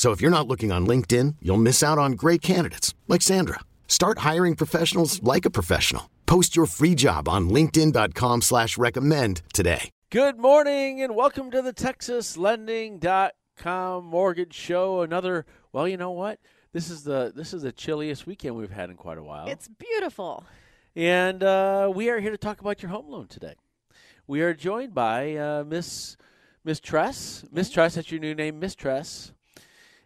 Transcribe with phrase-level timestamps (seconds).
[0.00, 3.60] So if you're not looking on LinkedIn, you'll miss out on great candidates like Sandra.
[3.86, 6.08] Start hiring professionals like a professional.
[6.24, 9.90] Post your free job on LinkedIn.com slash recommend today.
[10.08, 15.02] Good morning and welcome to the TexasLending.com Mortgage Show.
[15.02, 16.40] Another well, you know what?
[16.72, 19.48] This is the this is the chilliest weekend we've had in quite a while.
[19.48, 20.46] It's beautiful.
[20.96, 23.56] and uh, we are here to talk about your home loan today.
[24.26, 26.16] We are joined by uh, Miss
[26.64, 27.44] Miss Tress.
[27.52, 29.34] Miss Tress, that's your new name, Miss Tress.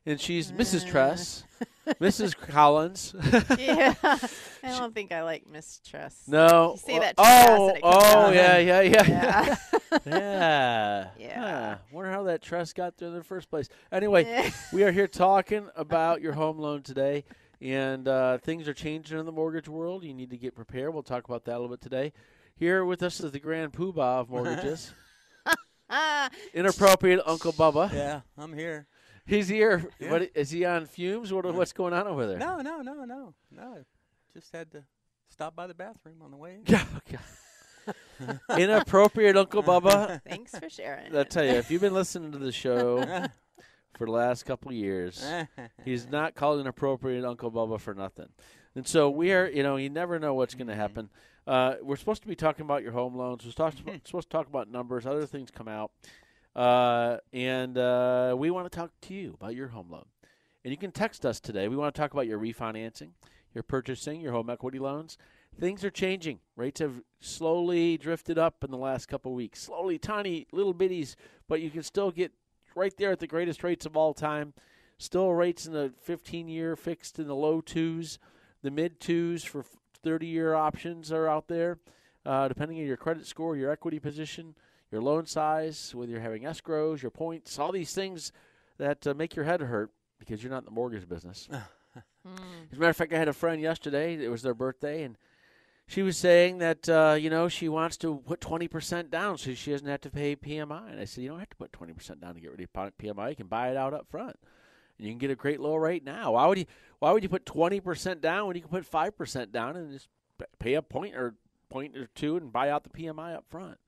[0.07, 0.87] And she's Mrs.
[0.87, 1.45] Tress,
[2.01, 2.37] Mrs.
[2.37, 3.15] Collins.
[3.59, 3.95] Yeah.
[4.03, 6.29] I don't think I like mistrust.
[6.29, 6.73] No.
[6.73, 9.07] You say that too fast oh, and it oh, yeah, yeah, yeah.
[9.09, 9.57] Yeah.
[10.07, 11.09] yeah.
[11.19, 11.41] Yeah.
[11.41, 11.77] Huh.
[11.93, 13.69] Wonder how that trust got there in the first place.
[13.93, 17.25] Anyway, we are here talking about your home loan today,
[17.61, 20.05] and uh, things are changing in the mortgage world.
[20.05, 20.93] You need to get prepared.
[20.93, 22.13] We'll talk about that a little bit today.
[22.57, 24.93] Here with us is the grand poobah of mortgages,
[26.55, 27.93] inappropriate Uncle Bubba.
[27.93, 28.87] Yeah, I'm here.
[29.27, 29.85] He's here.
[29.99, 30.11] Yeah.
[30.11, 31.33] What, is he on fumes?
[31.33, 32.39] What, what's going on over there?
[32.39, 33.79] No, no, no, no, no.
[34.35, 34.85] Just had to
[35.29, 36.57] stop by the bathroom on the way.
[36.57, 36.63] in.
[36.67, 36.85] Yeah.
[36.99, 37.19] okay.
[38.63, 40.21] inappropriate Uncle Bubba.
[40.27, 41.15] thanks for sharing.
[41.15, 43.03] I tell you, if you've been listening to the show
[43.99, 45.25] for the last couple of years,
[45.85, 48.29] he's not called inappropriate Uncle Bubba for nothing.
[48.75, 51.11] And so we are, you know, you never know what's going to happen.
[51.47, 53.45] Uh, we're supposed to be talking about your home loans.
[53.45, 55.07] We're supposed to, supposed to talk about numbers.
[55.07, 55.91] Other things come out.
[56.55, 60.07] Uh, and uh, we want to talk to you about your home loan.
[60.65, 61.69] And you can text us today.
[61.69, 63.11] We want to talk about your refinancing,
[63.55, 65.19] your purchasing, your home equity loans.
[65.59, 66.41] Things are changing.
[66.57, 69.63] Rates have slowly drifted up in the last couple of weeks.
[69.63, 71.17] Slowly, tiny little bitties,
[71.49, 72.33] but you can still get
[72.75, 74.55] right there at the greatest rates of all time.
[74.99, 78.19] Still rates in the 15 year fixed in the low twos.
[78.63, 79.65] The mid twos for
[80.03, 81.79] 30 year options are out there,
[82.25, 84.55] uh, depending on your credit score, your equity position,
[84.95, 88.33] your loan size, whether you're having escrows, your points, all these things
[88.79, 91.49] that uh, make your head hurt because you're not in the mortgage business.
[91.95, 94.15] As a matter of fact, I had a friend yesterday.
[94.15, 95.19] It was their birthday, and
[95.87, 99.53] she was saying that uh, you know she wants to put twenty percent down so
[99.53, 100.93] she doesn't have to pay PMI.
[100.93, 102.73] And I said, you don't have to put twenty percent down to get rid of
[102.73, 103.31] PMI.
[103.31, 104.37] You can buy it out up front,
[104.97, 106.33] and you can get a great low rate now.
[106.33, 106.67] Why would you?
[107.01, 109.93] Why would you put twenty percent down when you can put five percent down and
[109.93, 110.09] just
[110.59, 111.35] pay a point or
[111.69, 113.79] point or two and buy out the PMI up front,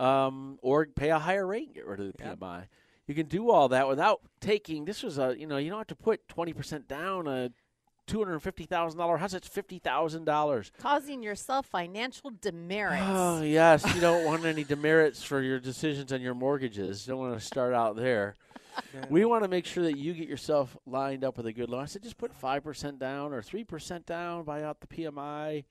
[0.00, 2.38] um, or pay a higher rate and get rid of the Yep.
[2.40, 2.64] PMI.
[3.06, 4.84] You can do all that without taking.
[4.84, 7.50] This was a you know you don't have to put twenty percent down a
[8.06, 9.34] two hundred fifty thousand dollar house.
[9.34, 10.70] It's fifty thousand dollars.
[10.78, 13.02] Causing yourself financial demerits.
[13.08, 17.06] Oh yes, you don't want any demerits for your decisions on your mortgages.
[17.06, 18.34] You don't want to start out there.
[19.10, 21.82] We want to make sure that you get yourself lined up with a good loan.
[21.82, 25.64] I said just put five percent down or three percent down, buy out the PMI.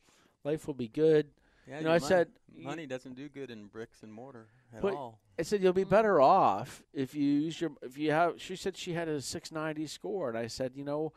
[0.44, 1.28] Life will be good.
[1.70, 4.82] Yeah, You know, I money, said- money doesn't do good in bricks and mortar at
[4.82, 5.20] Put- all.
[5.38, 5.90] I said you'll be mm-hmm.
[5.92, 8.42] better off if you use your if you have.
[8.42, 11.14] She said she had a six ninety score, and I said you know.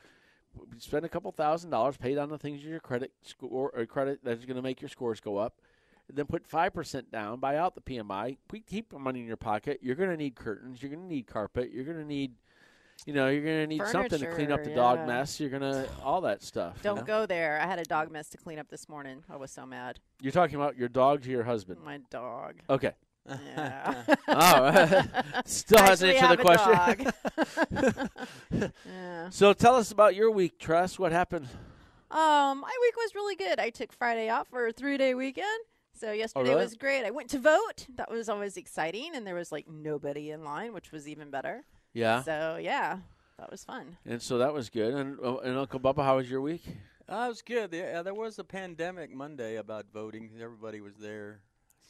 [0.76, 4.44] Spend a couple thousand dollars, pay down the things your credit score or credit that's
[4.44, 5.54] going to make your scores go up.
[6.12, 9.38] Then put five percent down, buy out the PMI, keep- keep the money in your
[9.38, 9.78] pocket.
[9.80, 12.34] You're going to need curtains, you're going to need carpet, you're going to need,
[13.06, 15.40] you know, you're going to need something to clean up the Furniture, dog mess.
[15.40, 16.80] You're going to all that stuff.
[16.82, 17.02] Don't know?
[17.02, 17.60] go there.
[17.60, 19.24] I had a dog mess to clean up this morning.
[19.28, 19.98] I was so mad.
[20.20, 21.80] You're talking about your dog to your husband.
[21.84, 22.54] My dog.
[22.70, 22.92] Okay.
[23.28, 24.04] Yeah.
[24.34, 25.02] Oh,
[25.44, 28.08] still hasn't answered the question.
[28.86, 29.28] yeah.
[29.28, 30.98] so tell us about your week, Tress.
[30.98, 31.48] What happened?
[32.10, 33.60] Um, my week was really good.
[33.60, 35.46] I took Friday off for a three day weekend.
[35.94, 36.62] So yesterday really?
[36.62, 37.04] was great.
[37.04, 37.86] I went to vote.
[37.96, 41.64] That was always exciting, and there was like nobody in line, which was even better.
[41.94, 42.22] Yeah.
[42.22, 42.98] So yeah,
[43.38, 43.96] that was fun.
[44.06, 44.94] And so that was good.
[44.94, 46.62] And, uh, and Uncle Bubba, how was your week?
[47.08, 47.72] Uh, it was good.
[47.72, 50.30] Yeah, there was a pandemic Monday about voting.
[50.40, 51.40] Everybody was there.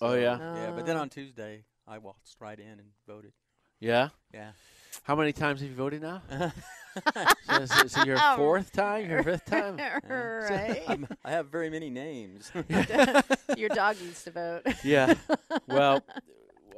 [0.00, 0.38] Oh, So, yeah?
[0.38, 1.00] Yeah, but then Uh.
[1.02, 3.32] on Tuesday, I waltzed right in and voted.
[3.78, 4.08] Yeah.
[4.32, 4.52] Yeah.
[5.04, 6.22] How many times have you voted now?
[7.46, 9.08] so, is, is it your fourth time?
[9.10, 9.76] Your fifth time?
[10.08, 10.82] right.
[10.86, 12.52] I'm, I have very many names.
[13.56, 14.62] Your dog used to vote.
[14.84, 15.14] yeah.
[15.66, 16.04] Well,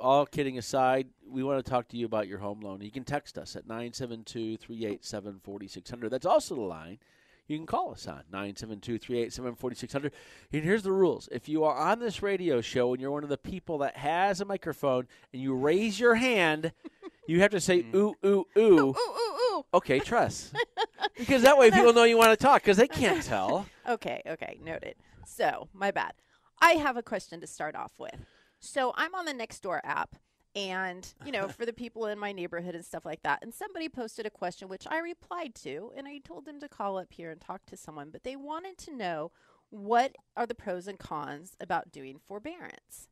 [0.04, 2.82] all kidding aside, we want to talk to you about your home loan.
[2.82, 6.10] You can text us at 972 387 4600.
[6.10, 6.98] That's also the line.
[7.46, 10.12] You can call us on 972 387 4600.
[10.52, 13.30] And here's the rules if you are on this radio show and you're one of
[13.30, 16.72] the people that has a microphone and you raise your hand,
[17.26, 17.94] you have to say mm.
[17.94, 18.58] ooh, ooh, ooh.
[18.58, 19.64] Ooh, ooh, ooh.
[19.72, 20.54] Okay, trust.
[21.16, 23.66] because that way people know you want to talk because they can't tell.
[23.88, 24.96] Okay, okay, noted.
[25.26, 26.12] So, my bad.
[26.60, 28.14] I have a question to start off with.
[28.64, 30.16] So, I'm on the Nextdoor app,
[30.56, 33.40] and, you know, for the people in my neighborhood and stuff like that.
[33.42, 36.98] And somebody posted a question, which I replied to, and I told them to call
[36.98, 39.32] up here and talk to someone, but they wanted to know
[39.70, 43.08] what are the pros and cons about doing forbearance.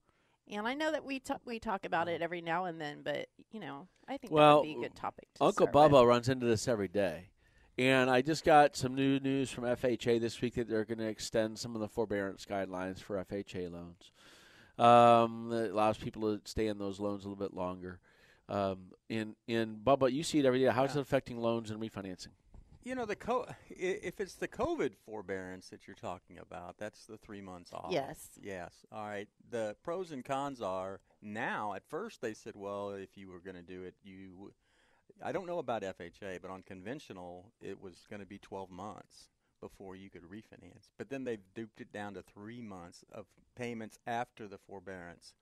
[0.48, 2.24] And I know that we talk we talk about it mm.
[2.24, 4.96] every now and then, but you know, I think Well, that would be a good
[4.96, 5.28] topic.
[5.34, 5.92] To Uncle start with.
[5.92, 7.30] Bubba runs into this every day.
[7.78, 11.08] And I just got some new news from FHA this week that they're going to
[11.08, 14.12] extend some of the forbearance guidelines for FHA loans.
[14.78, 18.00] Um, that allows people to stay in those loans a little bit longer.
[18.48, 20.66] Um, in in Bubba, you see it every day.
[20.66, 21.00] How's Yeah.
[21.00, 22.28] it affecting loans and refinancing?
[22.84, 27.16] You know the co- if it's the COVID forbearance that you're talking about, that's the
[27.16, 27.92] three months off.
[27.92, 28.30] Yes.
[28.42, 28.84] Yes.
[28.90, 29.28] All right.
[29.50, 31.74] The pros and cons are now.
[31.74, 34.30] At first, they said, well, if you were going to do it, you.
[34.32, 34.52] w-
[35.22, 39.28] I don't know about FHA, but on conventional, it was going to be 12 months
[39.62, 40.90] before you could refinance.
[40.98, 43.24] But then they've duped it down to three months of
[43.56, 45.32] payments after the forbearance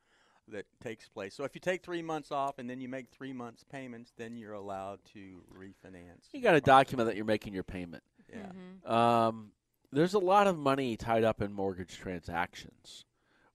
[0.48, 1.34] that takes place.
[1.34, 4.36] So if you take three months off and then you make three months payments, then
[4.36, 6.28] you're allowed to refinance.
[6.32, 8.02] You got to document that you're making your payment.
[8.28, 9.26] Yeah.
[9.26, 9.52] Um,
[9.92, 13.04] there's a lot of money tied up in mortgage transactions.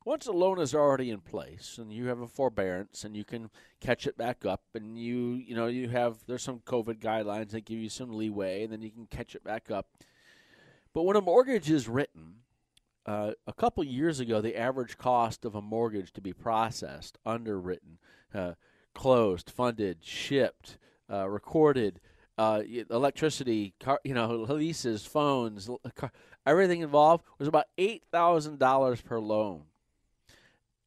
[0.03, 3.49] Once a loan is already in place and you have a forbearance and you can
[3.79, 7.65] catch it back up and you you know you have there's some COVID guidelines that
[7.65, 9.87] give you some leeway and then you can catch it back up.
[10.95, 12.35] But when a mortgage is written,
[13.05, 17.99] uh, a couple years ago, the average cost of a mortgage to be processed, underwritten,
[18.33, 18.53] uh,
[18.93, 20.77] closed, funded, shipped,
[21.11, 21.99] uh, recorded,
[22.37, 26.13] uh, electricity, car, you know, leases, phones, car,
[26.45, 29.63] everything involved was about eight thousand dollars per loan.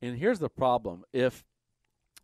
[0.00, 1.44] And here's the problem: if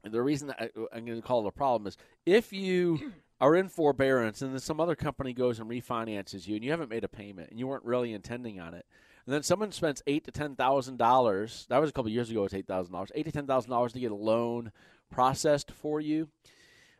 [0.03, 3.69] the reason I, I'm going to call it a problem is if you are in
[3.69, 7.09] forbearance and then some other company goes and refinances you and you haven't made a
[7.09, 8.87] payment and you weren't really intending on it,
[9.27, 11.67] and then someone spends eight to ten thousand dollars.
[11.69, 12.45] That was a couple years ago.
[12.45, 13.11] It's eight thousand dollars.
[13.15, 14.73] Eight to ten thousand dollars to get a loan
[15.11, 16.29] processed for you,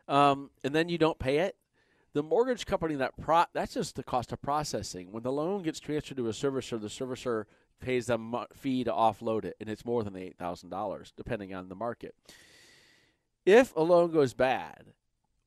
[0.07, 1.55] um, and then you don't pay it.
[2.13, 5.11] The mortgage company that pro that's just the cost of processing.
[5.11, 7.45] When the loan gets transferred to a servicer, the servicer
[7.79, 11.53] pays them fee to offload it, and it's more than the eight thousand dollars, depending
[11.53, 12.15] on the market.
[13.45, 14.93] If a loan goes bad,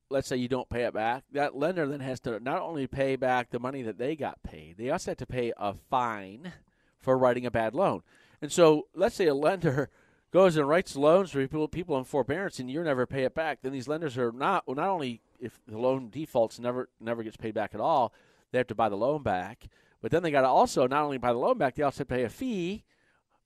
[0.09, 3.15] let's say you don't pay it back, that lender then has to not only pay
[3.15, 6.53] back the money that they got paid, they also have to pay a fine
[6.99, 8.01] for writing a bad loan.
[8.41, 9.89] And so, let's say a lender
[10.31, 13.59] goes and writes loans for people people in forbearance, and you never pay it back.
[13.61, 17.37] Then these lenders are not well, not only if the loan defaults never never gets
[17.37, 18.13] paid back at all,
[18.51, 19.67] they have to buy the loan back.
[20.01, 22.07] But then they got to also not only buy the loan back, they also have
[22.07, 22.83] to pay a fee,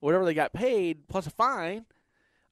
[0.00, 1.86] whatever they got paid plus a fine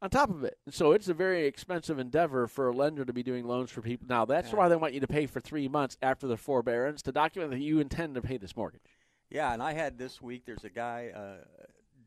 [0.02, 0.58] on top of it.
[0.68, 4.06] So it's a very expensive endeavor for a lender to be doing loans for people.
[4.08, 4.56] Now that's Yeah.
[4.58, 7.60] why they want you to pay for three months after the forbearance to document that
[7.60, 8.98] you intend to pay this mortgage.
[9.30, 10.44] Yeah, and I had this week.
[10.44, 11.44] There's a guy uh,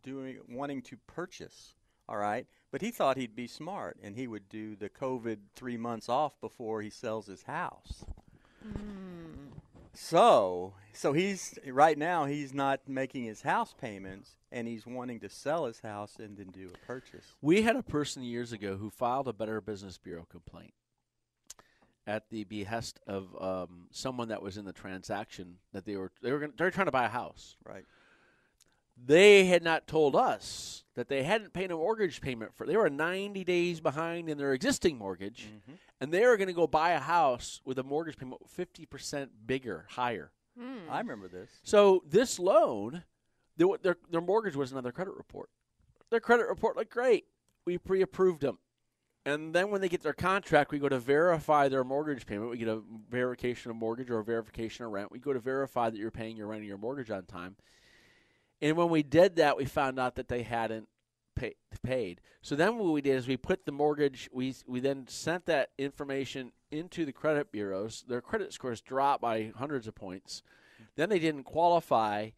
[0.04, 1.74] doing wanting to purchase.
[2.08, 5.76] All right, but he thought he'd be smart and he would do the COVID three
[5.78, 8.06] months off before he sells his house.
[9.96, 15.30] So, so he's right now he's not making his house payments and he's wanting to
[15.30, 17.26] sell his house and then do a purchase.
[17.42, 20.74] We had a person years ago who filed a Better Business Bureau complaint
[22.08, 26.32] at the behest of um, someone that was in the transaction that they were they
[26.32, 27.56] were gonna, they were trying to buy a house.
[27.66, 27.86] Right.
[29.04, 32.66] They had not told us that they hadn't paid a mortgage payment for.
[32.66, 35.50] They were 90 days behind in their existing mortgage,
[36.06, 39.88] and they were going to go buy a house with a mortgage payment 50% bigger,
[39.90, 40.32] higher.
[40.56, 40.88] Hmm.
[40.88, 41.50] I remember this.
[41.64, 43.04] So this loan,
[43.58, 45.50] their, their their mortgage was another credit report.
[46.12, 47.26] Their credit report looked great.
[47.66, 48.60] We pre-approved them,
[49.26, 52.52] and then when they get their contract, we go to verify their mortgage payment.
[52.52, 55.12] We get a verification of mortgage or a verification of rent.
[55.12, 57.56] We go to verify that you're paying your rent and your mortgage on time.
[58.62, 60.88] And when we did that, we found out that they hadn't
[61.36, 62.22] pay, paid.
[62.42, 64.30] So then what we did is we put the mortgage.
[64.32, 68.04] We we then sent that information into the credit bureaus.
[68.08, 70.44] Their credit scores dropped by hundreds of points.
[70.96, 72.30] Then they didn't qualify,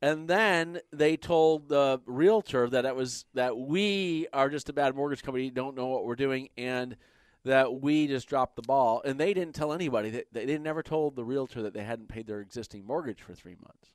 [0.00, 4.94] and then they told the realtor that it was that we are just a bad
[4.94, 6.96] mortgage company, don't know what we're doing, and
[7.44, 10.82] that we just dropped the ball, and they didn't tell anybody that they, they never
[10.82, 13.92] told the realtor that they hadn't paid their existing mortgage for three months.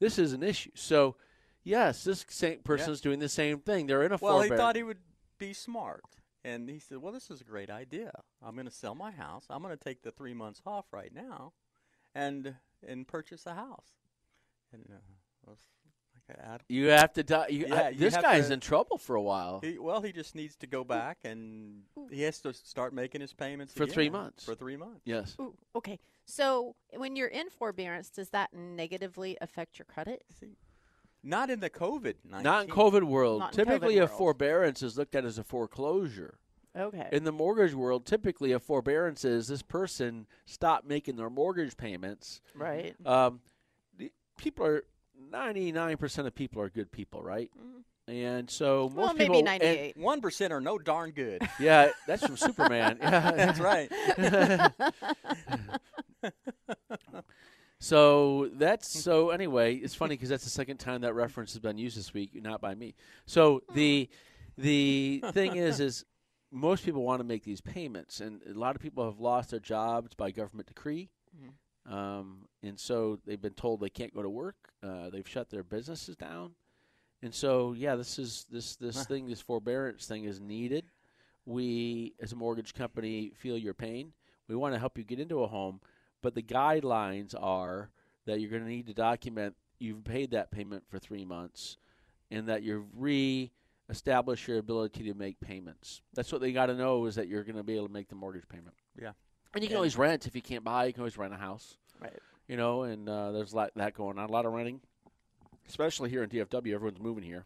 [0.00, 0.70] This is an issue.
[0.74, 1.16] So,
[1.64, 3.86] yes, this same person's doing the same thing.
[3.86, 4.98] They're in a Well, he thought he would
[5.38, 6.02] be smart,
[6.44, 8.12] and he said, "Well, this is a great idea.
[8.42, 9.46] I'm going to sell my house.
[9.50, 11.52] I'm going to take the three months off right now,
[12.14, 12.54] and
[12.86, 13.88] and purchase a house."
[14.72, 14.94] And uh,
[15.46, 15.58] like,
[16.40, 17.22] I You have to.
[17.22, 19.60] Die, you, Yeah, I- this have guy's to- in trouble for a while.
[19.62, 23.34] He, well, he just needs to go back and he has to start making his
[23.34, 24.44] payments For three months.
[24.44, 25.02] For three months.
[25.04, 25.36] yes.
[25.40, 25.98] Ooh, okay.
[26.24, 30.22] So when you're in forbearance, does that negatively affect your credit?
[30.40, 30.56] See,
[31.22, 32.14] not in the COVID.
[32.28, 33.40] Not in COVID world.
[33.40, 34.18] Not in typically, COVID a world.
[34.18, 36.38] forbearance is looked at as a foreclosure.
[36.76, 37.08] Okay.
[37.12, 42.40] In the mortgage world, typically a forbearance is this person stopped making their mortgage payments.
[42.54, 42.94] right.
[43.06, 43.40] Um,
[43.98, 44.84] the- people are
[45.30, 47.50] ninety nine percent of people are good people, right?
[48.08, 48.98] And so most Mm-hmm.
[49.00, 49.96] well, people maybe and- 98.
[49.98, 51.42] One percent are no darn good.
[51.60, 52.98] yeah, that's from Superman.
[53.02, 53.90] Yeah, That's right.
[57.82, 59.74] So that's so anyway.
[59.74, 62.60] It's funny because that's the second time that reference has been used this week, not
[62.60, 62.94] by me.
[63.26, 64.08] So the
[64.56, 66.04] the thing is, is
[66.52, 69.58] most people want to make these payments, and a lot of people have lost their
[69.58, 71.10] jobs by government decree,
[71.92, 74.54] um, and so they've been told they can't go to work.
[74.80, 76.52] Uh, they've shut their businesses down,
[77.20, 80.84] and so yeah, this is this this thing, this forbearance thing is needed.
[81.46, 84.12] We, as a mortgage company, feel your pain.
[84.46, 85.80] We want to help you get into a home,
[86.22, 87.90] but the guidelines are
[88.26, 91.76] that you're going to need to document you've paid that payment for three months,
[92.30, 96.02] and that you've re-established your ability to make payments.
[96.14, 98.08] That's what they got to know is that you're going to be able to make
[98.08, 98.74] the mortgage payment.
[99.00, 99.12] Yeah.
[99.54, 100.86] And you can always rent if you can't buy.
[100.86, 101.76] You can always rent a house.
[102.00, 102.16] Right.
[102.48, 104.28] You know, and uh, there's a lot that going on.
[104.28, 104.80] A lot of renting,
[105.68, 106.72] especially here in DFW.
[106.74, 107.44] Everyone's moving here,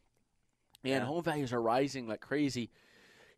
[0.84, 1.04] and Yeah.
[1.04, 2.70] home values are rising like crazy.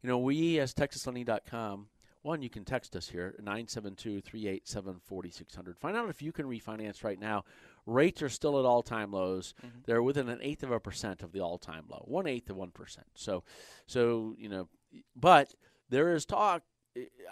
[0.03, 1.87] You know, we as TexasLending.com,
[2.29, 5.79] one, you can text us here, 972 387 4600.
[5.79, 7.45] Find out if you can refinance right now.
[7.87, 9.55] Rates are still at all time lows.
[9.65, 9.79] Mm-hmm.
[9.87, 12.57] They're within an eighth of a percent of the all time low, one eighth of
[12.57, 12.71] 1%.
[13.15, 13.43] So,
[13.87, 14.69] so, you know,
[15.17, 15.55] but
[15.89, 16.63] there is talk.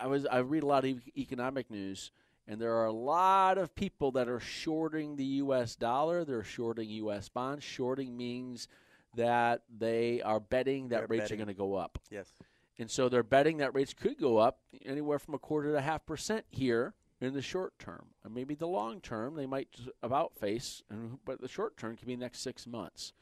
[0.00, 2.10] I was I read a lot of economic news,
[2.48, 5.76] and there are a lot of people that are shorting the U.S.
[5.76, 6.24] dollar.
[6.24, 7.28] They're shorting U.S.
[7.28, 7.64] bonds.
[7.64, 8.68] Shorting means
[9.14, 11.40] that they are betting that They're rates betting.
[11.40, 11.98] are going to go up.
[12.10, 12.32] yes.
[12.78, 15.80] And so they're betting that rates could go up anywhere from a quarter to a
[15.82, 18.06] half percent here in the short term.
[18.24, 19.68] And maybe the long term, they might
[20.02, 20.82] about face,
[21.24, 23.12] but the short term could be next six months.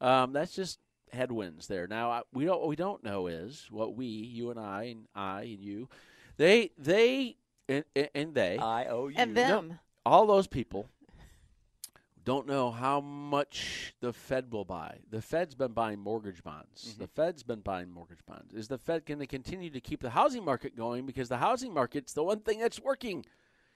[0.00, 0.78] Um, that's just
[1.12, 1.86] headwinds there.
[1.86, 5.06] Now I, we don't what we don't know is what we, you and I, and
[5.14, 5.88] I and you,
[6.38, 7.36] they they
[7.68, 9.16] and, and- and they I owe you.
[9.18, 9.80] And them.
[10.06, 10.88] all those people
[12.28, 14.98] don't know how much the Fed will buy.
[15.10, 16.88] The Fed's been buying mortgage bonds.
[16.90, 17.00] Mm-hmm.
[17.00, 18.52] The Fed's been buying mortgage bonds.
[18.52, 21.72] Is the Fed going to continue to keep the housing market going because the housing
[21.72, 23.24] market's the one thing that's working?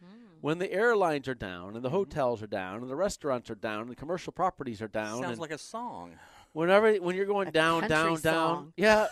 [0.05, 0.27] Hmm.
[0.43, 1.97] When the airlines are down and the mm-hmm.
[1.97, 5.39] hotels are down and the restaurants are down and the commercial properties are down Sounds
[5.39, 6.13] like a song.
[6.53, 9.07] whenever when you're going A down down down yeah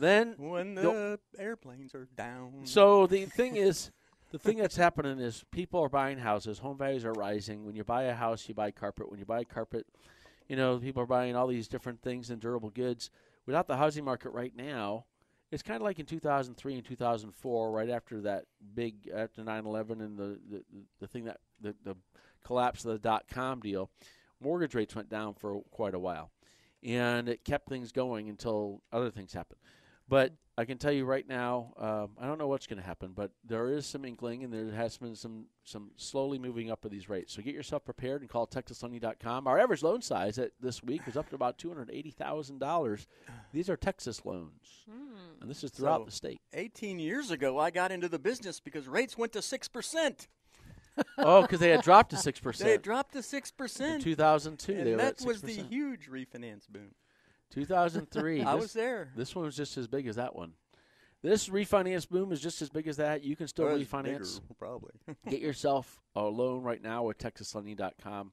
[0.00, 2.62] then When the- the airplanes are down.
[2.64, 3.92] so the thing is,
[4.30, 6.58] the thing that's happening is people are buying houses.
[6.60, 7.64] Home values are rising.
[7.64, 9.10] When you buy a house, you buy carpet.
[9.10, 9.86] When you buy carpet,
[10.48, 13.10] you know people are buying all these different things and durable goods.
[13.46, 15.04] Without the housing market right now,
[15.50, 18.44] it's kind of like in 2003 and 2004, right after that
[18.74, 20.62] big after 9/11 and the the,
[21.00, 21.96] the thing that the, the
[22.44, 23.90] collapse of the dot com deal.
[24.40, 26.30] Mortgage rates went down for quite a while,
[26.82, 29.58] and it kept things going until other things happened.
[30.10, 33.12] But I can tell you right now, um, I don't know what's going to happen,
[33.14, 36.90] but there is some inkling, and there has been some some slowly moving up of
[36.90, 37.32] these rates.
[37.32, 39.46] So get yourself prepared and call TexasLending.com.
[39.46, 42.58] Our average loan size at this week is up to about two hundred eighty thousand
[42.58, 43.06] dollars.
[43.52, 44.84] These are Texas loans,
[45.40, 46.40] and this is throughout So- the state.
[46.52, 50.26] 18 years ago, I got into the business because rates went to 6%.
[51.18, 52.66] oh, because they had dropped to six percent.
[52.66, 53.94] They percent dropped to 6%.
[53.94, 54.72] in two thousand two.
[54.72, 56.90] and They were at that was the huge refinance boom.
[57.50, 58.42] Two thousand three.
[58.44, 59.10] I was there.
[59.16, 60.52] This one was just as big as that one.
[61.22, 63.22] This refinance boom is just as big as that.
[63.22, 64.40] You can still Or refinance.
[64.40, 64.92] bigger, probably.
[65.28, 68.32] Get yourself a loan right now with TexasLending.com.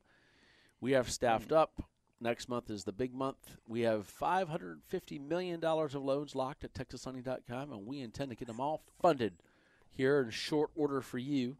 [0.80, 1.84] We have staffed up.
[2.22, 3.58] Next month is the big month.
[3.68, 8.60] We have $550 million of loans locked at TexasLending.com, and we intend to get them
[8.62, 9.34] all funded
[9.92, 11.58] here in short order for you.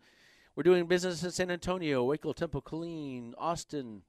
[0.56, 4.02] We're doing business in San Antonio, Waco, Temple, Killeen, Austin,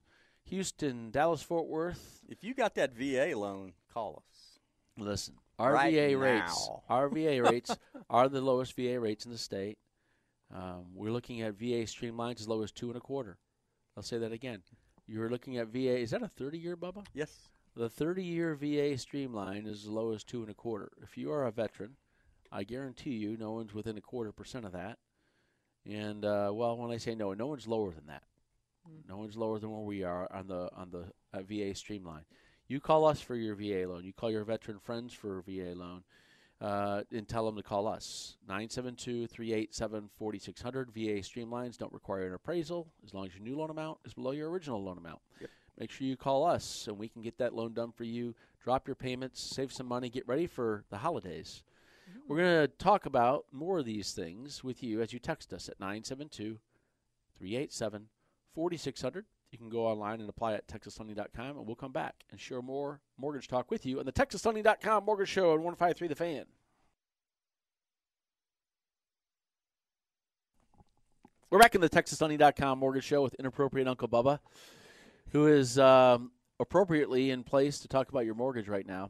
[0.49, 2.21] Houston, Dallas, Fort Worth.
[2.27, 4.59] if you got that VA loan, call us.
[4.97, 6.83] Listen, our Right VA rates, now.
[6.89, 7.75] our VA rates
[8.09, 9.77] are the lowest VA rates in the state.
[10.53, 13.37] Um, we're looking at VA streamlines as low as two and a quarter.
[13.95, 14.63] I'll say that again.
[15.07, 15.99] You're looking at VA.
[15.99, 17.05] Is that a 30-year, Bubba?
[17.13, 17.49] Yes.
[17.75, 20.91] The 30-year VA streamline is as low as two and a quarter.
[21.01, 21.95] If you are a veteran,
[22.51, 24.97] I guarantee you, no one's within a quarter percent of that.
[25.85, 28.23] And uh, well, when I say no, no one's lower than that.
[29.07, 32.23] No one's lower than where we are on the on the uh, VA streamline.
[32.67, 34.03] You call us for your VA loan.
[34.03, 36.03] You call your veteran friends for a VA loan.
[36.61, 43.13] Uh, and tell them to call us 972-387-4600 va streamlines don't require an appraisal as
[43.13, 45.49] long as your new loan amount is below your original loan amount Yep.
[45.79, 48.87] make sure you call us and we can get that loan done for you drop
[48.89, 51.63] your payments save some money get ready for the holidays
[52.27, 55.69] we're going to talk about more of these things with you as you text us
[55.69, 56.59] at 972
[57.37, 58.07] 387
[58.53, 59.25] 4600.
[59.51, 63.01] You can go online and apply at texaslending.com, and we'll come back and share more
[63.17, 66.45] mortgage talk with you on the texaslending.com mortgage show on 153 The Fan.
[71.49, 74.37] We're back in the texaslending.com mortgage show with inappropriate Uncle Bubba,
[75.31, 76.29] who is um,
[76.59, 79.09] appropriately in place to talk about your mortgage right now.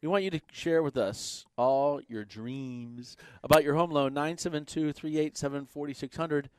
[0.00, 4.92] We want you to share with us all your dreams about your home loan, 972
[4.92, 6.50] 387 4600.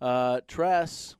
[0.00, 1.16] Uh, Tress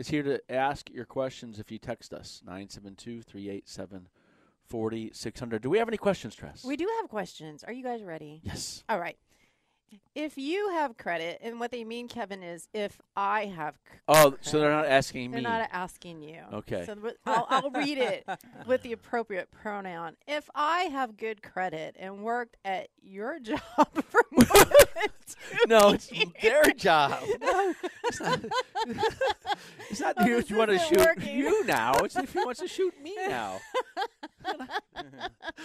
[0.00, 4.08] is here to ask your questions if you text us, 972 387
[4.64, 5.62] 4600.
[5.62, 6.64] Do we have any questions, Tress?
[6.64, 7.62] We do have questions.
[7.64, 8.40] Are you guys ready?
[8.42, 8.82] Yes.
[8.88, 9.18] All right.
[10.14, 14.34] If you have credit, and what they mean, Kevin, is if I have c- Oh,
[14.40, 16.40] so they're not asking me They're not asking you.
[16.52, 16.84] Okay.
[16.84, 18.24] So I'll, I'll read it
[18.66, 20.16] with the appropriate pronoun.
[20.26, 23.60] If I have good credit and worked at your job
[24.08, 27.22] for more than two no, it's years, their job.
[27.40, 28.40] No, it's not,
[29.90, 31.36] it's not Oh, you if you want to shoot working.
[31.38, 31.92] you now.
[32.04, 33.60] It's if he wants to shoot me now.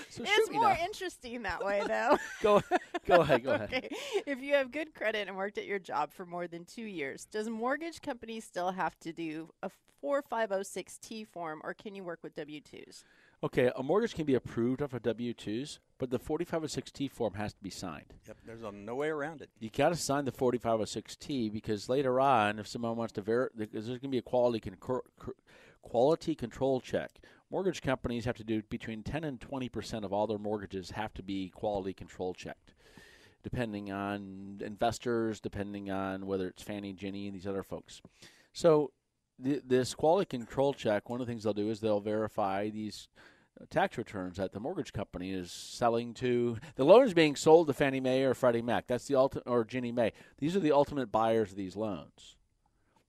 [0.09, 0.77] so it's me more now.
[0.83, 2.17] interesting that way, though.
[2.41, 2.61] Go,
[3.05, 3.43] go ahead.
[3.43, 3.89] Go ahead.
[4.17, 4.31] Okay.
[4.31, 7.25] If you have good credit and worked at your job for more than two years,
[7.25, 9.69] does mortgage companies still have to do a
[10.03, 13.03] 4506T form, or can you work with W 2s?
[13.43, 17.53] Okay, a mortgage can be approved off of W twos, but the 4506T form has
[17.53, 18.13] to be signed.
[18.27, 19.49] Yep, there's a, no way around it.
[19.59, 23.87] You got to sign the 4506T because later on, if someone wants to verify, because
[23.87, 25.01] there's going to be a quality con-
[25.81, 27.11] quality control check.
[27.51, 31.13] Mortgage companies have to do between 10 and 20 percent of all their mortgages have
[31.13, 32.73] to be quality control checked,
[33.45, 38.01] depending on investors, depending on whether it's Fannie, Ginnie, and these other folks.
[38.53, 38.91] So,
[39.41, 43.07] th- this quality control check, one of the things they'll do is they'll verify these
[43.61, 46.57] uh, tax returns that the mortgage company is selling to.
[46.73, 48.87] The loan is being sold to Fannie Mae or Freddie Mac.
[48.87, 50.11] That's the ultimate, or Ginnie Mae.
[50.39, 52.35] These are the ultimate buyers of these loans.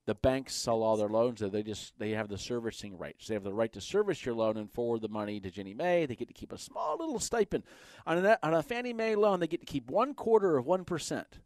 [0.06, 1.40] The banks sell all their loans.
[1.40, 3.26] They just they have the servicing rights.
[3.26, 6.06] They have the right to service your loan and forward the money to Ginnie Mae.
[6.06, 7.64] They get to keep a small little stipend
[8.06, 9.40] on a on a Fannie Mae loan.
[9.40, 11.40] They get to keep one quarter of one percent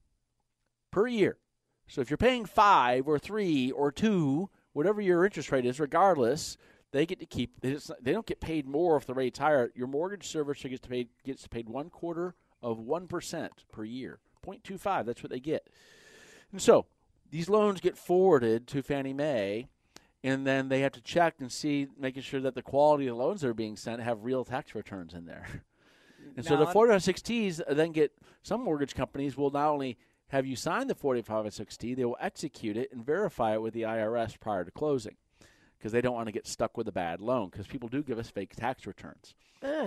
[0.90, 1.38] per year.
[1.88, 6.58] So if you're paying five or three or two, whatever your interest rate is, regardless,
[6.92, 7.52] they get to keep.
[7.62, 9.72] It's not, they don't get paid more if the rate's higher.
[9.74, 14.18] Your mortgage servicer gets to pay gets paid one quarter of one percent per year,
[14.46, 15.06] 0.25.
[15.06, 15.66] That's what they get.
[16.52, 16.86] And so
[17.30, 19.68] these loans get forwarded to Fannie Mae,
[20.22, 23.22] and then they have to check and see, making sure that the quality of the
[23.22, 25.46] loans that are being sent have real tax returns in there.
[26.36, 28.12] And so the 4506Ts then get
[28.42, 32.92] some mortgage companies will not only have you sign the 4506T, they will execute it
[32.92, 35.16] and verify it with the IRS prior to closing
[35.76, 38.18] because they don't want to get stuck with a bad loan because people do give
[38.18, 39.34] us fake tax returns.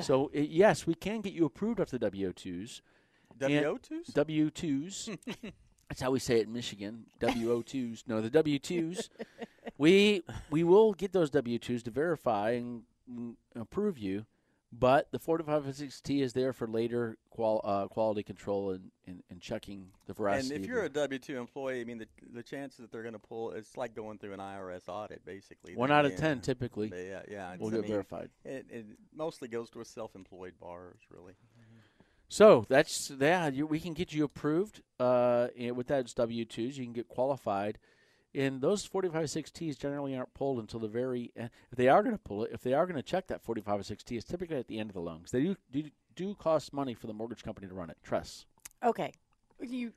[0.02, 2.82] So, i yes, we can get you approved off the W-2s.
[3.40, 4.14] WO2s?
[4.14, 5.18] W-2s.
[5.90, 7.06] That's how we say it in Michigan.
[7.22, 8.04] WO2s.
[8.08, 9.10] No, the W-2s.
[9.78, 14.26] we we will get those W-2s to verify and mm, approve you,
[14.72, 19.88] but the 4506T is there for later qual, uh, quality control and, and, and checking
[20.08, 20.56] the veracity.
[20.56, 23.14] and if you're a W two employee, I mean the the chances that they're going
[23.14, 25.76] to pull it's like going through an IRS audit, basically.
[25.76, 27.56] one I out of mean, ten typically but Yeah, yeah.
[27.58, 28.30] will it's- I get mean, verified.
[28.46, 31.34] It, it mostly goes to a self-employed bars, really.
[32.30, 33.48] So that's yeah.
[33.48, 36.78] You, we can get you approved uh, with those W twos.
[36.78, 37.78] You can get qualified,
[38.34, 41.32] and those forty five six Ts generally aren't pulled until the very.
[41.40, 43.44] Uh, if they are going to pull it, if they are going to check that
[43.44, 45.56] forty five six T, it's typically at the end of the loan 'cause they do,
[45.72, 45.84] do
[46.16, 47.98] do cost money for the mortgage company to run it.
[48.04, 48.48] Trust.
[48.84, 49.12] Okay.
[49.62, 49.94] You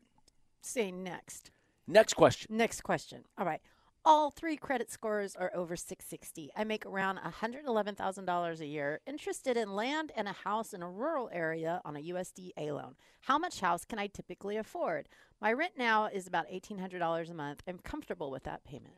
[0.61, 1.51] say next.
[1.87, 2.57] Next question.
[2.57, 3.25] Next question.
[3.39, 3.61] All right.
[4.09, 6.53] All three credit scores are over 660.
[6.55, 9.01] I make around $111,000 a year.
[9.05, 12.95] Interested in land and a house in a rural area on a USDA loan.
[13.23, 15.09] How much house can I typically afford?
[15.41, 17.65] My rent now is about $1,800 a month.
[17.67, 18.95] I'm comfortable with that payment.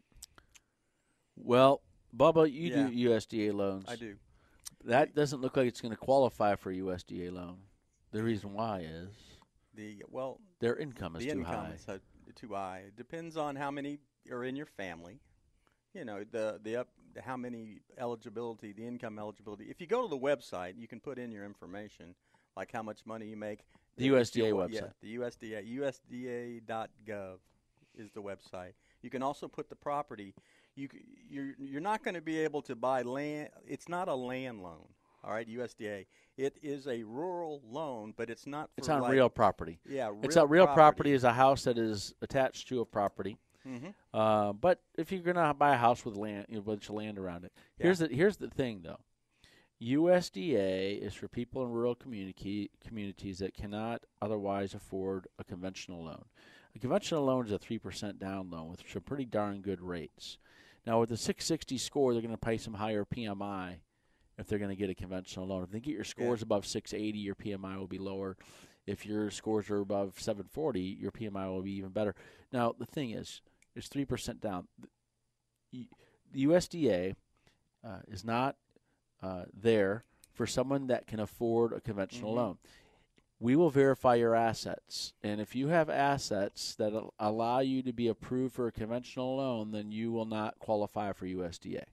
[1.36, 1.80] Well,
[2.14, 2.88] Bubba, you Yeah.
[2.88, 3.86] do USDA loans.
[3.88, 4.18] I do.
[4.84, 7.62] That doesn't look like it's going to qualify for a USDA loan.
[8.10, 9.08] The reason why is
[9.72, 11.72] The well, their income is the too income high.
[11.72, 11.98] is uh,
[12.34, 12.84] too high.
[12.88, 15.20] It depends on how many are in your family.
[15.94, 16.88] You know the the up
[17.24, 19.64] how many eligibility, the income eligibility.
[19.64, 22.14] If you go to the website, you can put in your information.
[22.56, 23.60] like how much money you make.
[23.96, 24.72] The If USDA website.
[24.72, 27.38] Yeah, the USDA USDA.gov
[27.96, 28.72] is the website.
[29.02, 30.34] You can also put the property.
[30.74, 30.88] You
[31.28, 33.48] you're you're not going to be able to buy land.
[33.66, 34.86] It's not a land loan.
[35.24, 36.06] All right, USDA.
[36.36, 38.70] It is a rural loan, but it's not.
[38.74, 39.80] For It's on like, real property.
[39.88, 40.78] Yeah, it's real a real property.
[40.78, 41.12] property.
[41.12, 43.36] is a house that is attached to a property.
[43.68, 43.94] Mhm.
[44.14, 46.94] Uh, but if you're gonna buy a house with land, you know, a bunch of
[46.94, 49.00] land around it, here's the here's the thing though.
[49.80, 56.24] USDA is for people in rural community communities that cannot otherwise afford a conventional loan.
[56.74, 60.38] A conventional loan is a three percent down loan, which are pretty darn good rates.
[60.86, 63.76] Now with the 660 score, they're going to pay some higher PMI
[64.38, 65.64] if they're going to get a conventional loan.
[65.64, 68.36] If they get your scores above 680, your PMI will be lower.
[68.86, 72.14] If your scores are above 740, your PMI will be even better.
[72.52, 73.42] Now the thing is,
[73.74, 74.68] it's three percent down.
[75.72, 75.86] The
[76.34, 77.14] USDA
[77.84, 78.56] uh, is not
[79.22, 82.36] uh, there for someone that can afford a conventional Mhm.
[82.36, 82.58] loan.
[83.40, 88.08] We will verify your assets, and if you have assets that allow you to be
[88.08, 91.84] approved for a conventional loan, then you will not qualify for USDA.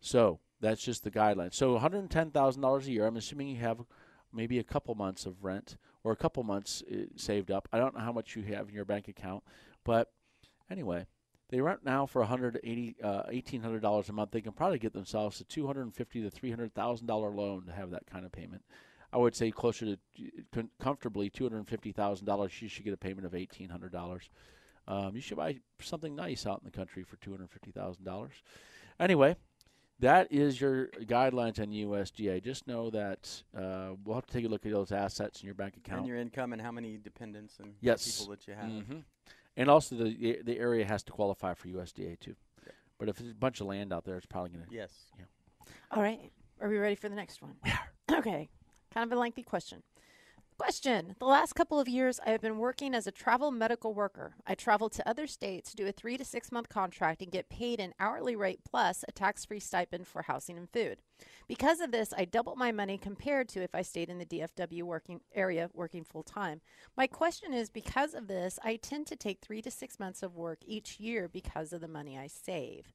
[0.00, 1.52] So that's just the guideline.
[1.54, 3.06] So one hundred ten thousand dollars a year.
[3.06, 3.84] I'm assuming you have
[4.32, 7.68] maybe a couple months of rent or a couple months uh, saved up.
[7.72, 9.44] I don't know how much you have in your bank account,
[9.84, 10.12] but
[10.70, 11.06] anyway,
[11.50, 15.44] they rent now for 180 uh, $1800 a month they can probably get themselves a
[15.44, 18.62] 250 to 300000 dollar loan to have that kind of payment
[19.12, 19.96] i would say closer
[20.52, 24.28] to comfortably $250000 you should get a payment of $1800
[24.88, 28.28] um, you should buy something nice out in the country for $250000
[28.98, 29.36] anyway
[29.98, 32.42] that is your guidelines on USDA.
[32.42, 35.54] Just know that uh, we'll have to take a look at those assets in your
[35.54, 35.98] bank account.
[35.98, 38.10] And your income and how many dependents and Yes.
[38.10, 38.66] people that you have.
[38.66, 39.04] Mhm.
[39.60, 42.34] And also the the area has to qualify for USDA too.
[42.98, 44.74] But if there's a bunch of land out there, it's probably going to.
[44.74, 44.90] Yes.
[45.18, 45.24] Yeah.
[45.90, 46.32] All right.
[46.62, 47.56] Are we ready for the next one?
[47.62, 48.18] We are.
[48.18, 48.48] Okay.
[48.92, 49.82] Kind of a lengthy question.
[50.60, 51.16] Question.
[51.18, 54.34] The last couple of years, I have been working as a travel medical worker.
[54.46, 57.80] I travel to other states, do a three to six month contract, and get paid
[57.80, 60.98] an hourly rate plus a tax free stipend for housing and food.
[61.48, 64.82] Because of this, I double my money compared to if I stayed in the DFW
[64.82, 66.60] working area working full time.
[66.94, 70.36] My question is because of this, I tend to take three to six months of
[70.36, 72.92] work each year because of the money I save.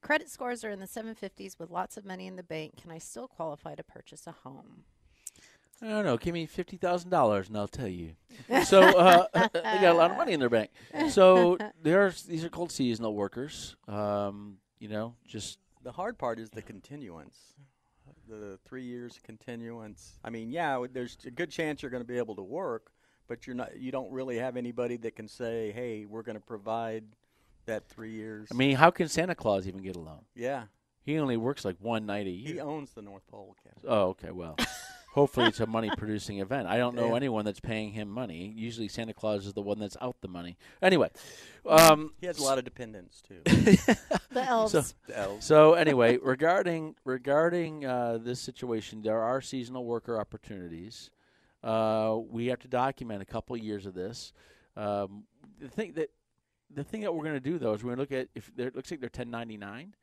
[0.00, 2.80] Credit scores are in the 750s with lots of money in the bank.
[2.80, 4.84] Can I still qualify to purchase a home?
[5.82, 6.16] I don't know.
[6.16, 8.12] Give me fifty thousand dollars, and I'll tell you.
[8.64, 10.70] So uh, they got a lot of money in their bank.
[11.10, 13.76] So there's these are called seasonal workers.
[13.88, 17.38] Um, you know, just The hard part is the continuance.
[18.28, 20.18] The three years continuance.
[20.24, 22.90] I mean, yeah, there's a good chance you're going to be able to work,
[23.28, 23.76] but you're not.
[23.78, 27.04] You don't really have anybody that can say, "Hey, we're going to provide
[27.66, 30.20] that three years." I mean, how can Santa Claus even get a loan?
[30.34, 30.64] yeah,
[31.02, 32.54] He only works like one night a year.
[32.54, 33.54] he owns the North Pole.
[33.62, 33.82] Captain.
[33.90, 34.30] Oh, okay.
[34.30, 34.56] Well,
[35.14, 36.66] hopefully it's a money producing event.
[36.68, 37.14] I don't know Yeah.
[37.16, 38.52] anyone that's paying him money.
[38.56, 40.56] Usually Santa Claus is the one that's out the money.
[40.82, 41.08] Anyway,
[41.66, 43.40] um, He has a lot of dependents too.
[44.34, 44.72] The elves.
[44.72, 45.46] So- the elves.
[45.46, 51.10] So anyway, regarding regarding uh, this situation, there are seasonal worker opportunities.
[51.62, 54.32] Uh, we have to document a couple years of this.
[54.76, 55.24] Um,
[55.60, 56.10] the thing that
[56.68, 58.50] the thing that we're going to do though is we're going to look at if
[58.56, 59.94] there, it looks like they're 1099,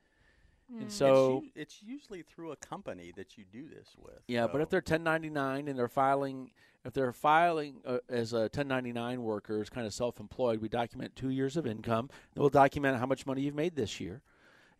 [0.80, 4.20] and so u- it's, usually through a company that you do this with.
[4.28, 6.50] yeah, but if they're 1099 and they're filing,
[6.84, 11.30] if they're filing uh, as a 1099 worker, is kind of self-employed, we document two
[11.30, 12.08] years of income.
[12.34, 14.22] Then we'll document how much money you've made this year,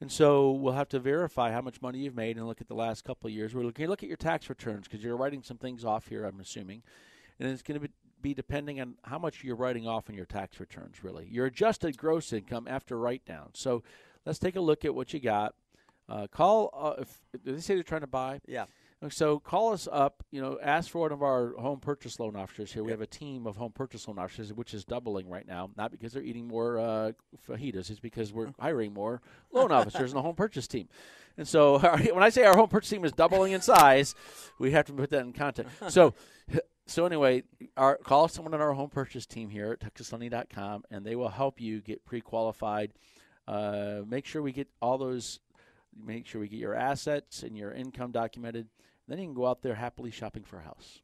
[0.00, 2.74] and so we'll have to verify how much money you've made and look at the
[2.74, 3.54] last couple of years.
[3.54, 6.24] We're looking look at your tax returns because you're writing some things off here.
[6.24, 6.82] I'm assuming,
[7.38, 10.26] and it's going to be, be depending on how much you're writing off in your
[10.26, 11.04] tax returns.
[11.04, 13.50] Really, your adjusted gross income after write down.
[13.54, 13.82] So
[14.24, 15.54] let's take a look at what you got.
[16.12, 18.38] Uh, call uh, if, if they say they're trying to buy.
[18.46, 18.66] yeah,
[19.08, 20.22] So call us up.
[20.30, 22.84] You know, ask for one of our home purchase loan officers here.
[22.84, 25.70] We have a team of home purchase loan officers, which is doubling right now.
[25.74, 27.12] Not because they're eating more uh,
[27.48, 29.22] fajitas, it's because we're hiring more
[29.52, 30.86] loan officers in the home purchase team.
[31.38, 31.78] And so,
[32.12, 34.14] when I say our home purchase team is doubling in size,
[34.58, 35.72] we have to put that in context.
[35.88, 36.12] So,
[36.86, 37.44] so anyway,
[37.78, 41.58] our, call someone on our home purchase team here at TexasLending.com, and they will help
[41.58, 42.92] you get pre-qualified.
[43.48, 45.40] Uh, make sure we get all those
[46.04, 48.68] make sure we get your assets and your income documented.
[49.08, 51.00] Then you can go out there happily shopping for a house.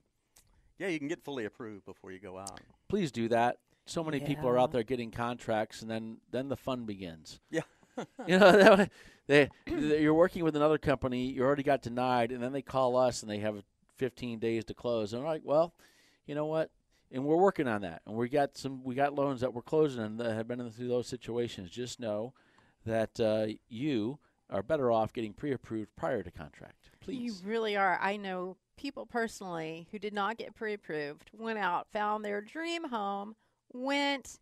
[0.79, 2.61] yeah, you can get fully approved before you go out.
[2.89, 3.59] Please do that.
[3.87, 7.41] So many people are out there getting contracts, and then then the fun begins.
[7.51, 7.63] Yeah.
[8.27, 8.91] you know, that way-
[9.27, 12.97] they, they you're working with another company, you already got denied, and then they call
[12.97, 13.63] us and they have
[13.97, 15.13] 15 days to close.
[15.13, 15.75] And we're like, well,
[16.27, 16.71] you know what?
[17.11, 20.03] And we're working on that, and we got some we got loans that we're closing
[20.03, 21.71] and that have been through those situations.
[21.71, 22.35] Just know
[22.85, 24.19] that uh, you
[24.51, 26.91] are better off getting pre-approved prior to contract.
[27.01, 27.19] please.
[27.43, 27.99] You really are.
[28.01, 33.35] I know people personally who did not get pre-approved, went out, found their dream home,
[33.73, 34.39] went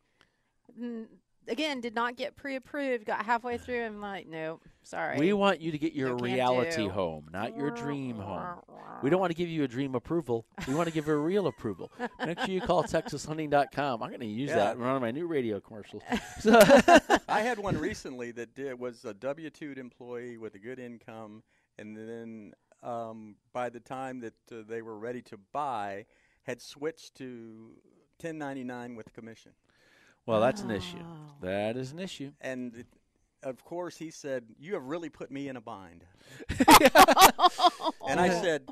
[0.80, 1.08] n-
[1.48, 5.18] again, did not get pre-approved, got halfway through, and like, nope, sorry.
[5.18, 6.90] We want you to get your reality do.
[6.90, 8.58] home, not your dream home.
[9.02, 10.46] We don't want to give you a dream approval.
[10.66, 11.92] We want to give you a real approval.
[12.24, 14.02] Make sure you call TexasHunting.com.
[14.02, 14.56] I'm going to use Yeah.
[14.56, 16.02] that in one of my new radio commercials.
[17.28, 21.42] I had one recently that did, was a W two employee with a good income,
[21.78, 26.06] and then um, by the time that uh, they were ready to buy,
[26.44, 27.72] had switched to
[28.20, 29.52] 1099 with commission.
[30.26, 30.98] Well, that's an issue.
[31.00, 31.34] Oh.
[31.42, 32.32] That is an issue.
[32.40, 32.86] And it,
[33.42, 36.04] of course, he said, "You have really put me in a bind."
[38.08, 38.68] and I said,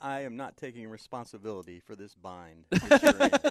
[0.00, 3.50] "I am not taking responsibility for this bind." that you're in."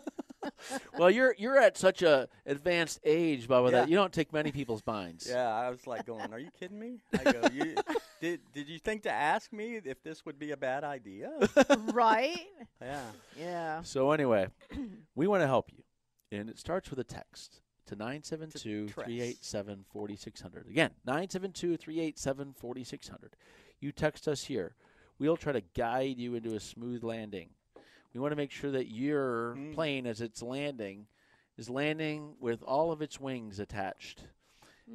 [0.97, 3.79] Well, you're you're at such a advanced age, Bubba, Yeah.
[3.81, 5.27] that you don't take many people's binds.
[5.29, 7.75] yeah, I was like, "Going, are you kidding me?" I go, you,
[8.21, 11.31] "Did did you think to ask me if this would be a bad idea?"
[11.93, 12.39] right?
[12.81, 13.01] yeah.
[13.37, 13.81] Yeah.
[13.83, 14.47] So anyway,
[15.15, 15.83] we want to help you,
[16.31, 20.69] and it starts with a text to 972-387-4600.
[20.69, 23.33] Again, 972-387-4600.
[23.79, 24.75] You text us here.
[25.17, 27.49] We'll try to guide you into a smooth landing.
[28.13, 29.73] We want to make sure that your Mm.
[29.73, 31.07] plane, as it's landing,
[31.57, 34.23] is landing with all of its wings attached.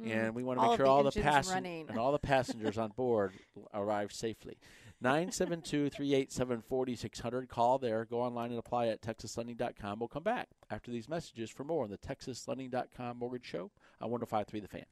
[0.03, 1.53] And we want to make sure all the engines passen-
[1.89, 2.19] and all the
[2.73, 3.31] passengers on board
[3.73, 4.57] arrive safely.
[5.03, 7.49] 972-387-4600.
[7.49, 8.05] Call there.
[8.05, 9.99] Go online and apply at texaslending.com.
[9.99, 14.59] We'll come back after these messages for more on the texaslending.com mortgage show on 1053
[14.61, 14.85] The Fan.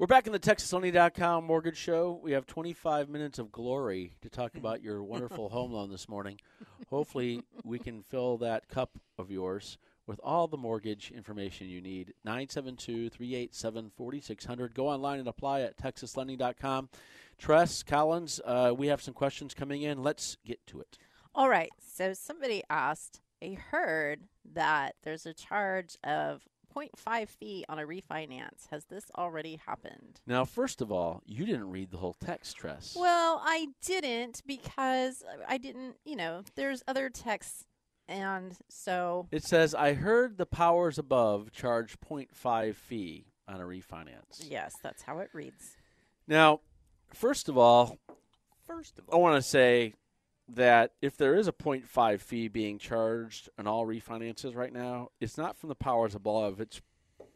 [0.00, 2.18] We're back in the texaslending.com mortgage show.
[2.22, 6.40] We have 25 minutes of glory to talk about your wonderful home loan this morning.
[6.88, 9.76] Hopefully, we can fill that cup of yours
[10.10, 12.12] with all the mortgage information you need.
[12.24, 14.74] 972 387 4600.
[14.74, 16.88] Go online and apply at texaslending.com.
[17.38, 20.02] Tress, Collins, uh, we have some questions coming in.
[20.02, 20.98] Let's get to it.
[21.32, 21.70] All right.
[21.80, 26.42] So somebody asked, I heard that there's a charge of
[26.74, 28.66] 0.5 fee on a refinance.
[28.72, 30.20] Has this already happened?
[30.26, 32.96] Now, first of all, you didn't read the whole text, Tress.
[32.98, 37.66] Well, I didn't because I didn't, you know, there's other texts.
[38.10, 44.44] And so, It says, I heard the powers above charge 0.5 fee on a refinance.
[44.48, 45.76] yes, that's how it reads.
[46.26, 46.60] Now,
[47.14, 47.98] first of all,
[48.66, 49.94] First of all, I want to say
[50.48, 55.36] that if there is a 0.5 fee being charged on all refinances right now, it's
[55.38, 56.80] not from the powers above, it's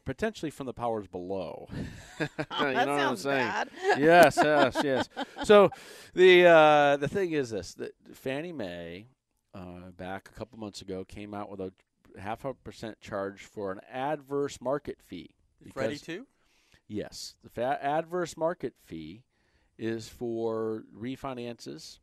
[0.05, 1.69] potentially from the powers below.
[2.21, 3.39] you that know what I'm sounds saying?
[3.49, 3.69] bad.
[3.99, 5.09] yes, yes, yes.
[5.45, 5.71] So
[6.15, 9.07] the uh, the thing is this: that Fannie Mae,
[9.55, 11.73] uh, back a couple months ago, came out with a
[12.19, 15.31] half a percent charge for an adverse market fee.
[15.73, 16.27] Freddie too.
[16.87, 19.23] Yes, the fa- adverse market fee
[19.79, 21.99] is for refinances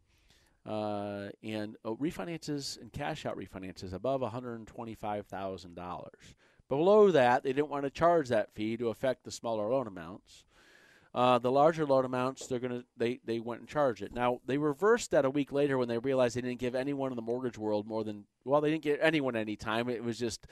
[0.65, 6.07] uh, and uh, refinances and cash out refinances above $125,000.
[6.69, 10.45] Below that, they didn't want to charge that fee to affect the smaller loan amounts.
[11.13, 14.13] Uh, the larger loan amounts, they're gonna they they went and charged it.
[14.13, 17.17] Now they reversed that a week later when they realized they didn't give anyone in
[17.17, 19.89] the mortgage world more than well, they didn't get anyone any time.
[19.89, 20.47] It was just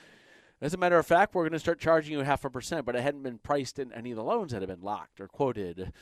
[0.62, 2.96] as a matter of fact, we're going to start charging you half a percent, but
[2.96, 5.94] it hadn't been priced in any of the loans that had been locked or quoted.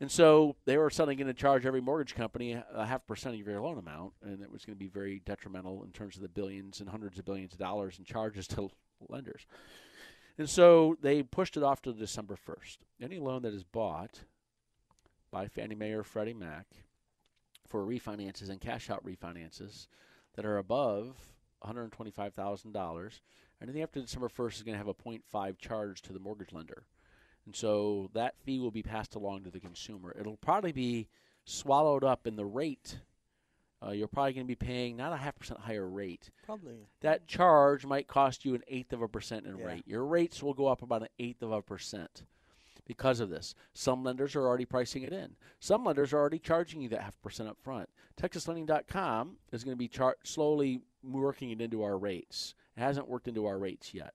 [0.00, 3.46] And so they were suddenly going to charge every mortgage company a half percent of
[3.46, 6.28] your loan amount, and it was going to be very detrimental in terms of the
[6.28, 8.68] billions and hundreds of billions of dollars in charges to
[9.08, 9.46] lenders.
[10.38, 12.78] And so they pushed it off to December 1st.
[13.00, 14.20] Any loan that is bought
[15.30, 16.66] by Fannie Mae or Freddie Mac
[17.66, 19.86] for refinances and cash out refinances
[20.34, 21.16] that are above
[21.64, 23.20] $125,000
[23.62, 26.84] anything after December 1st is going to have a 0.5 charge to the mortgage lender.
[27.46, 30.14] And so that fee will be passed along to the consumer.
[30.18, 31.08] It'll probably be
[31.44, 32.98] swallowed up in the rate.
[33.84, 36.30] Uh, you're probably going to be paying not a half percent higher rate.
[36.44, 36.86] Probably.
[37.00, 39.64] That charge might cost you an eighth of a percent in Yeah.
[39.64, 39.86] rate.
[39.86, 42.22] Your rates will go up about an eighth of a percent
[42.86, 43.54] because of this.
[43.74, 45.34] Some lenders are already pricing it in.
[45.58, 47.88] Some lenders are already charging you that half percent up front.
[48.20, 52.54] TexasLending.com is going to be char- slowly working it into our rates.
[52.76, 54.14] It hasn't worked into our rates yet,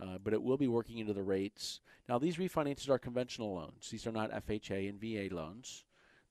[0.00, 1.80] uh, but it will be working into the rates.
[2.08, 3.88] Now, these refinances are conventional loans.
[3.90, 5.84] These are not FHA and VA loans.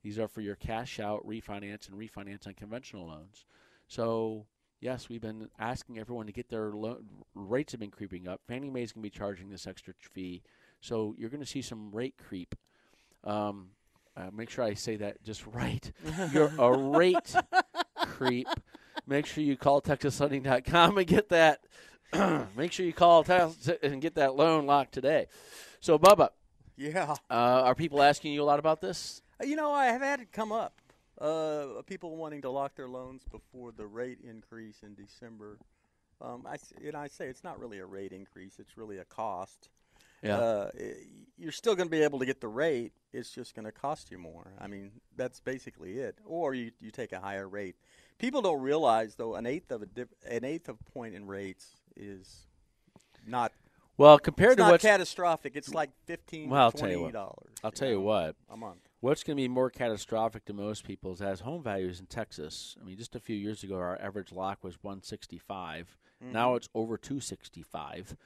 [0.05, 3.43] These are for your cash out refinance and refinance on conventional loans.
[3.87, 4.45] So,
[4.79, 7.01] yes, we've been asking everyone to get their lo-
[7.33, 8.39] rates have been creeping up.
[8.47, 10.43] Fannie Mae is going to be charging this extra fee.
[10.79, 12.53] So, you're going to see some rate creep.
[13.23, 13.69] Um,
[14.15, 15.91] uh, make sure I say that just right.
[16.31, 17.33] You're a rate
[17.97, 18.47] creep.
[19.07, 21.61] Make sure you call TexasLending.com and get that.
[22.55, 23.25] make sure you call
[23.81, 25.25] and get that loan locked today.
[25.79, 26.29] So, Bubba,
[26.77, 27.15] Yeah.
[27.27, 29.23] Uh, are people asking you a lot about this?
[29.43, 30.81] You know, I have had it come up.
[31.19, 35.57] Uh, people wanting to lock their loans before the rate increase in December.
[36.21, 39.69] Um, I and I say it's not really a rate increase; it's really a cost.
[40.21, 40.37] Yeah.
[40.37, 40.69] Uh,
[41.37, 42.93] you're still going to be able to get the rate.
[43.13, 44.51] It's just going to cost you more.
[44.59, 46.17] I mean, that's basically it.
[46.25, 47.75] Or you you take a higher rate.
[48.17, 51.75] People don't realize though an eighth of a dip, an eighth of point in rates
[51.95, 52.47] is
[53.27, 53.51] not
[53.97, 55.55] well, compared to not what's catastrophic.
[55.55, 57.13] It's like fifteen Well, I'll tell you twenty what.
[57.13, 57.53] dollars.
[57.63, 58.35] I'll tell you what.
[58.49, 58.79] a month.
[59.05, 62.75] What's going to be more catastrophic to most people is as home values in Texas.
[62.81, 65.95] I mean, just a few years ago, our average lock was 165.
[66.19, 66.57] Now mm-hmm.
[66.57, 68.17] it's over 265.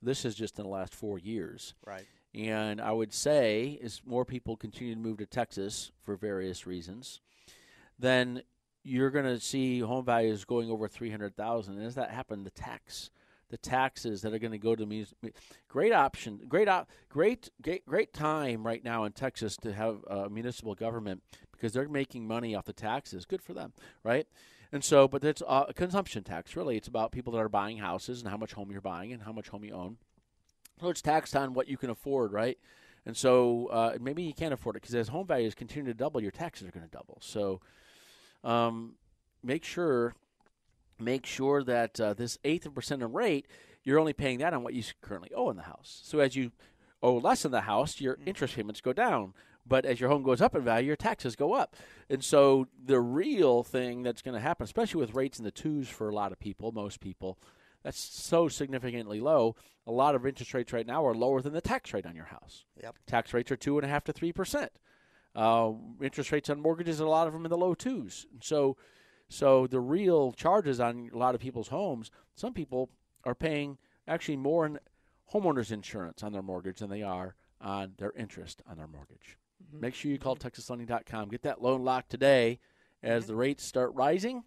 [0.00, 1.74] This is just in the last four years.
[1.84, 2.06] Right.
[2.36, 7.20] And I would say, as more people continue to move to Texas for various reasons,
[7.98, 8.42] then
[8.84, 11.74] you're going to see home values going over 300,000.
[11.76, 13.10] And as that happens, the tax,
[13.50, 15.06] the taxes that are going to go to me,
[15.68, 20.28] great option, great, op, great, great, great time right now in Texas to have a
[20.28, 23.24] municipal government because they're making money off the taxes.
[23.24, 23.72] Good for them,
[24.04, 24.26] right?
[24.70, 26.54] And so, but it's uh, a consumption tax.
[26.54, 29.22] Really, it's about people that are buying houses and how much home you're buying and
[29.22, 29.96] how much home you own.
[30.80, 32.58] So it's taxed on what you can afford, right?
[33.06, 36.20] And so uh, maybe you can't afford it because as home values continue to double,
[36.20, 37.18] your taxes are going to double.
[37.22, 37.60] So
[38.44, 38.94] um,
[39.42, 40.14] make sure
[41.00, 43.46] make sure that uh, this eighth of percent of rate,
[43.84, 46.00] you're only paying that on what you currently owe in the house.
[46.04, 46.52] So as you
[47.02, 49.34] owe less in the house, your interest payments go down.
[49.66, 51.76] But as your home goes up in value, your taxes go up.
[52.08, 55.88] And so the real thing that's going to happen, especially with rates in the twos
[55.88, 57.38] for a lot of people, most people,
[57.82, 59.56] that's so significantly low.
[59.86, 62.26] A lot of interest rates right now are lower than the tax rate on your
[62.26, 62.64] house.
[62.82, 62.96] Yep.
[63.06, 64.72] Tax rates are two and a half to three percent.
[65.34, 68.26] Uh, interest rates on mortgages, a lot of them in the low twos.
[68.42, 68.76] So,
[69.28, 72.90] so the real charges on a lot of people's homes, some people
[73.24, 74.78] are paying actually more in
[75.32, 79.36] homeowners insurance on their mortgage than they are on their interest on their mortgage.
[79.62, 79.80] Mm-hmm.
[79.80, 81.28] Make sure you call TexasLending.com.
[81.28, 82.60] Get that loan locked today
[83.02, 84.44] as the rates start rising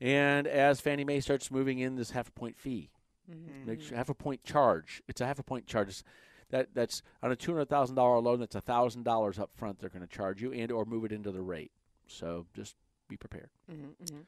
[0.00, 2.90] and as Fannie Mae starts moving in this half a point fee.
[3.30, 3.66] Mm-hmm.
[3.66, 5.02] Make sure half a point charge.
[5.08, 5.88] It's a half a point charge.
[5.88, 6.04] It's
[6.50, 8.40] that that's on a two hundred thousand dollar loan.
[8.40, 9.80] That's a thousand dollars up front.
[9.80, 11.72] They're going to charge you and or move it into the rate.
[12.06, 12.76] So just
[13.08, 13.50] be prepared.
[13.70, 14.20] Mm-hmm, mm-hmm.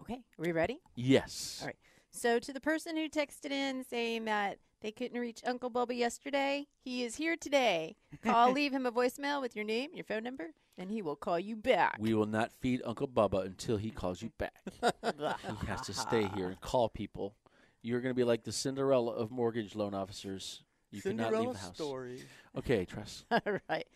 [0.00, 0.80] Okay, are we ready?
[0.94, 1.58] Yes.
[1.60, 1.76] All right.
[2.10, 6.66] So, to the person who texted in saying that they couldn't reach Uncle Bubba yesterday,
[6.84, 7.96] he is here today.
[8.22, 11.38] Call, leave him a voicemail with your name, your phone number, and he will call
[11.38, 11.96] you back.
[11.98, 14.54] We will not feed Uncle Bubba until he calls you back.
[14.82, 17.34] he has to stay here and call people.
[17.80, 20.62] You're going to be like the Cinderella of mortgage loan officers.
[20.90, 21.74] You cannot leave the house.
[21.74, 22.22] story.
[22.56, 23.24] Okay, Tress.
[23.30, 23.86] All right.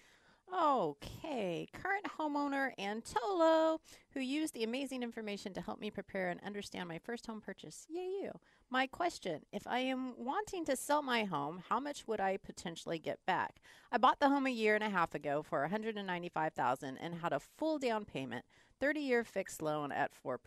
[0.54, 1.68] Okay.
[1.72, 3.78] Current homeowner Antolo,
[4.12, 7.86] who used the amazing information to help me prepare and understand my first home purchase.
[7.88, 8.30] Yay, you.
[8.70, 12.98] My question If I am wanting to sell my home, how much would I potentially
[12.98, 13.56] get back?
[13.92, 17.40] I bought the home a year and a half ago for 195,000 and had a
[17.40, 18.44] full down payment.
[18.78, 20.38] 30 year fixed loan at 4%.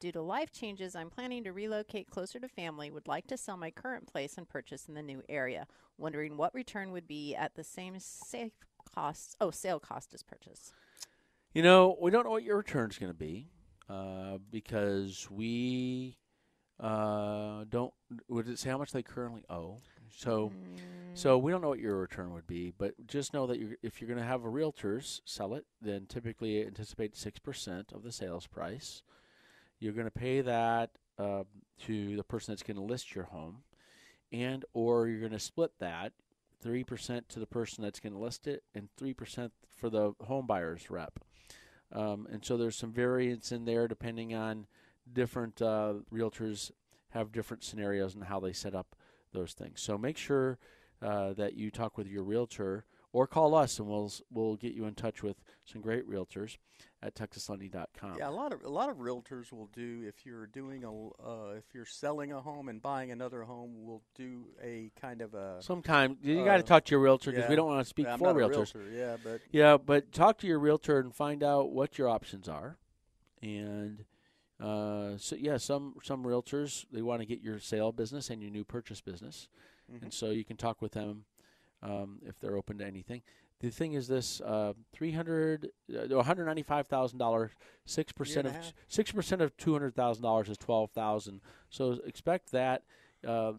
[0.00, 2.90] Due to life changes, I'm planning to relocate closer to family.
[2.90, 5.66] Would like to sell my current place and purchase in the new area.
[5.96, 8.52] Wondering what return would be at the same safe
[8.96, 10.72] cost, oh, sale cost is purchase.
[11.52, 13.48] You know, we don't know what your return's going to be
[13.88, 16.18] uh, because we
[16.80, 17.92] uh, don't.
[18.28, 19.78] Would it say how much they currently owe?
[20.14, 20.52] So,
[21.14, 22.72] so we don't know what your return would be.
[22.76, 26.06] But just know that you're, if you're going to have a realtors sell it, then
[26.06, 29.02] typically anticipate six percent of the sales price.
[29.78, 31.44] You're going to pay that uh,
[31.86, 33.62] to the person that's going to list your home,
[34.32, 36.12] and or you're going to split that
[36.66, 40.14] three percent to the person that's going to list it, and three percent for the
[40.24, 41.20] home buyer's rep.
[41.92, 44.66] Um, and so there's some variance in there depending on
[45.12, 46.72] different uh, realtors
[47.10, 48.96] have different scenarios and how they set up
[49.32, 49.80] those things.
[49.80, 50.58] So make sure
[51.00, 52.84] uh, that you talk with your realtor
[53.16, 56.58] or call us, and we'll we'll get you in touch with some great realtors
[57.02, 58.18] at TexasLending.com.
[58.18, 61.54] Yeah, a lot of a lot of realtors will do if you're doing a uh,
[61.56, 65.62] if you're selling a home and buying another home, we'll do a kind of a.
[65.62, 68.06] Sometimes you got to Uh, talk to your realtor because we don't want to speak
[68.06, 68.74] I'm for realtors.
[68.74, 72.50] realtor, yeah, but Yeah, but talk to your realtor and find out what your options
[72.50, 72.76] are.
[73.40, 74.04] And
[74.60, 78.50] uh, so yeah, some some realtors they want to get your sale business and your
[78.50, 79.48] new purchase business,
[80.02, 81.24] and so you can talk with them
[81.86, 83.22] um, if they're open to anything.
[83.60, 87.52] The thing is this: uh, three hundred, uh, one hundred ninety-five thousand dollars,
[87.86, 88.74] six percent of and a half.
[88.88, 91.40] six percent of two hundred thousand dollars is twelve thousand.
[91.70, 92.82] So expect that.
[93.26, 93.52] Uh,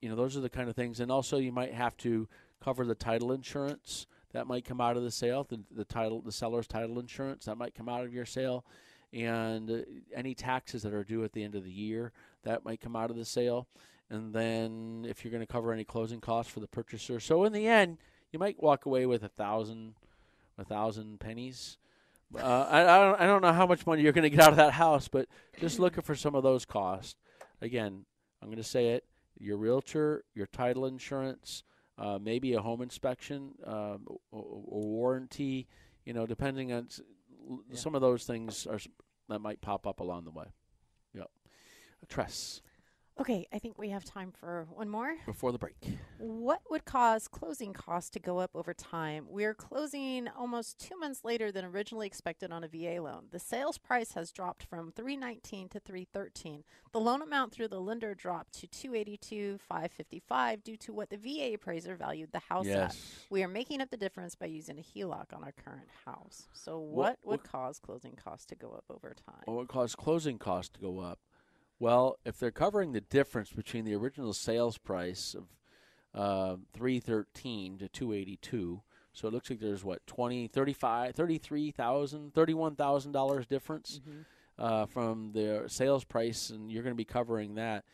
[0.00, 2.28] you know, those are the kind of things, and also you might have to
[2.62, 6.32] cover the title insurance that might come out of the sale, the, the title, the
[6.32, 8.64] seller's title insurance that might come out of your sale,
[9.12, 9.76] and uh,
[10.14, 12.12] any taxes that are due at the end of the year
[12.42, 13.68] that might come out of the sale,
[14.14, 17.20] and then if you're going to cover any closing costs for the purchaser.
[17.20, 17.98] So in the end,
[18.32, 19.94] you might walk away with a thousand,
[20.58, 21.78] a thousand pennies.
[22.36, 24.50] Uh, I, I don't I don't know how much money you're going to get out
[24.50, 25.28] of that house, but
[25.60, 27.14] just looking for some of those costs.
[27.60, 28.04] Again,
[28.42, 29.04] I'm going to say it:
[29.38, 31.62] your realtor, your title insurance,
[31.98, 35.68] uh, maybe a home inspection um, or, or warranty.
[36.04, 36.88] You know, depending on
[37.70, 37.76] Yeah.
[37.76, 38.88] some of those things are s-
[39.28, 40.46] that might pop up along the way.
[41.14, 41.30] Yep.
[42.08, 42.60] Tress
[43.20, 45.14] Okay, I think we have time for one more.
[45.24, 45.76] before the break.
[46.18, 49.26] What would cause closing costs to go up over time?
[49.28, 53.26] We're closing almost two months later than originally expected on a VA loan.
[53.30, 56.64] The sales price has dropped from 319 to 313.
[56.92, 61.54] The loan amount through the lender dropped to 282 555 due to what the VA
[61.54, 62.72] appraiser valued the house at.
[62.72, 63.24] Yes.
[63.30, 66.48] We are making up the difference by using a HELOC on our current house.
[66.52, 69.42] So What- what, would what- cause closing costs to go up over time?
[69.44, 71.20] What would cause closing costs to go up?
[71.78, 75.44] Well, if they're covering the difference between the original sales price of
[76.14, 83.46] uh, 313 to 282, so it looks like there's what 20, 35, 33,000, 31,000 dollars
[83.46, 84.00] difference
[84.58, 87.84] uh, from the sales price, and you're going to be covering that.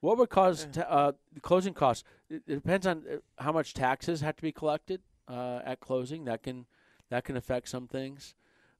[0.00, 2.04] What would cause ta- uh, the closing costs?
[2.28, 6.24] It, it depends on uh, how much taxes have to be collected uh, at closing.
[6.24, 6.66] That can
[7.10, 8.34] that can affect some things.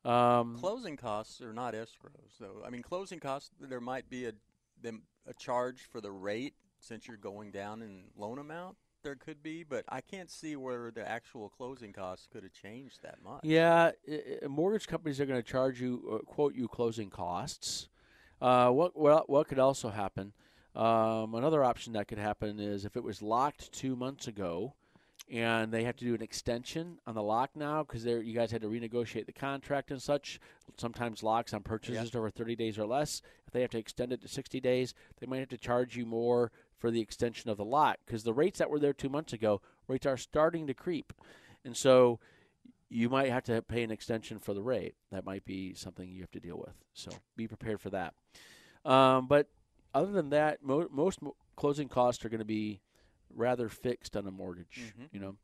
[0.07, 2.63] Um, Closing costs are not escrows, though.
[2.65, 4.33] I mean, closing costs there might be a
[4.81, 8.77] them a charge for the rate since you're going down in loan amount.
[9.03, 13.03] There could be, but I can't see where the actual closing costs could have changed
[13.03, 13.41] that much.
[13.45, 13.93] Yeah,
[14.49, 17.89] mortgage companies are going to charge you, uh, quote you, closing costs.
[18.41, 20.33] Uh, what what what could also happen?
[20.75, 24.75] Um, another option that could happen is if it was locked two months ago,
[25.31, 28.63] and they have to do an extension on the lock now because you guys had
[28.63, 30.39] to renegotiate the contract and such.
[30.79, 34.21] Sometimes locks on purchases over 30 days or less, if they have to extend it
[34.23, 37.65] to 60 days, they might have to charge you more for the extension of the
[37.65, 41.13] lock because the rates that were there two months ago, rates are starting to creep,
[41.65, 42.21] and so
[42.89, 44.95] you might have to pay an extension for the rate.
[45.11, 46.75] That might be something you have to deal with.
[46.95, 48.15] So be prepared for that.
[48.85, 49.49] Um, but
[49.93, 52.81] other than that, mo- most mo- closing costs are going to be
[53.35, 54.93] rather fixed on a mortgage.
[54.99, 55.09] Mhm.
[55.13, 55.37] You know,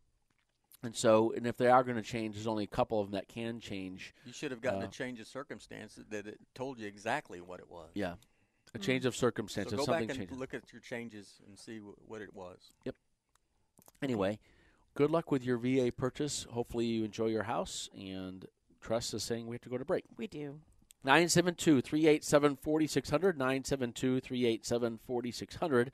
[0.83, 3.12] and so and if they are going to change, there's only a couple of them
[3.18, 4.14] that can change.
[4.26, 7.61] You should have gotten Uh, a change of circumstances that it told you exactly what
[7.61, 7.91] it was.
[7.95, 8.16] Yeah,
[8.74, 9.72] a change of So circumstances.
[9.78, 10.39] go something back and changes.
[10.39, 12.72] look at your changes and see wh- what it was.
[12.85, 12.97] Yep.
[14.03, 14.39] Anyway,
[14.95, 16.45] good luck with your VA purchase.
[16.45, 17.89] Hopefully, you enjoy your house.
[17.95, 18.47] And
[18.80, 20.05] Tress is saying we have to go to break.
[20.16, 20.61] We do.
[21.05, 23.39] 972 387 4600.
[23.39, 25.93] 972 387 4600.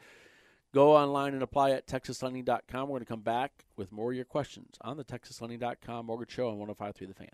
[0.74, 2.88] Go online and apply at texaslending.com.
[2.88, 6.48] We're going to come back with more of your questions on the texaslending.com mortgage show
[6.50, 7.28] on 1053 The Fan.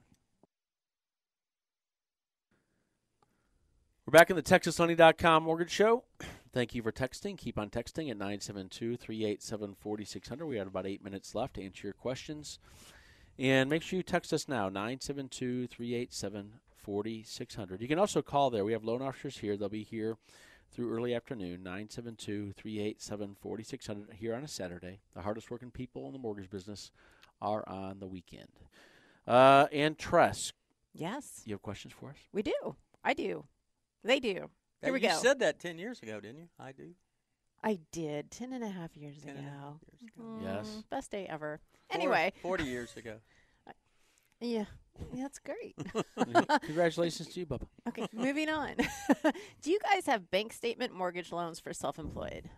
[4.07, 6.05] We're back in the texaslending.com mortgage show.
[6.53, 7.37] Thank you for texting.
[7.37, 10.47] Keep on texting at 972 387 4600.
[10.47, 12.61] We have about eight minutes left to answer your questions.
[13.37, 17.80] And make sure you text us now, 972 387 4600.
[17.80, 18.64] You can also call there.
[18.64, 19.57] We have loan officers here.
[19.57, 20.18] They'll be here
[20.75, 24.99] through early afternoon, 972 387 4600 here on a Saturday.
[25.14, 26.91] The hardest working people in the mortgage business
[27.41, 28.49] are on the weekend.
[29.27, 30.53] Uh, and Tress,
[30.93, 32.16] Yes, you have questions for us?
[32.33, 32.77] we do.
[33.05, 33.45] I do.
[34.03, 34.51] They do.
[34.81, 35.14] Hey, Here we you go.
[35.14, 36.49] You said that 10 years ago, didn't you?
[36.59, 36.91] I do.
[37.62, 38.31] I did.
[38.31, 39.39] Ten and a half years 10 ago.
[39.39, 40.39] and a half years ago.
[40.43, 40.68] Yes.
[40.68, 41.61] Mm, Best day ever.
[41.89, 43.16] Four- Anyway, 40 years ago.
[44.41, 44.64] yeah,
[45.15, 45.75] that's great.
[46.63, 47.67] Congratulations to you, Bubba.
[47.89, 48.75] okay, moving on.
[49.63, 52.51] do you guys have bank statement mortgage loans for self-employed?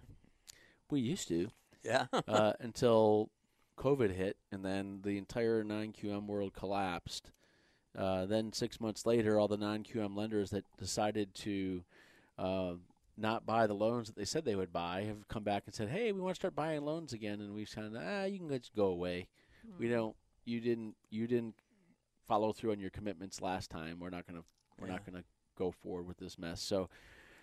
[0.91, 1.49] We used to
[1.83, 2.07] Yeah.
[2.29, 3.31] uh, until
[3.79, 7.31] COVID hit, and then the entire non-QM world collapsed.
[7.97, 11.83] Uh, then six months later, all the non-QM lenders that decided to
[12.39, 12.75] uh,
[13.17, 15.89] not buy the loans that they said they would buy have come back and said,
[15.89, 18.49] "Hey, we want to start buying loans again." And we've kind of, ah, you can
[18.51, 19.29] just go away.
[19.79, 20.15] We don't.
[20.45, 20.95] You didn't.
[21.11, 21.55] You didn't
[22.27, 23.99] follow through on your commitments last time.
[24.01, 24.43] We're not gonna.
[24.79, 25.25] We're not gonna
[25.57, 26.61] go forward with this mess.
[26.61, 26.89] So.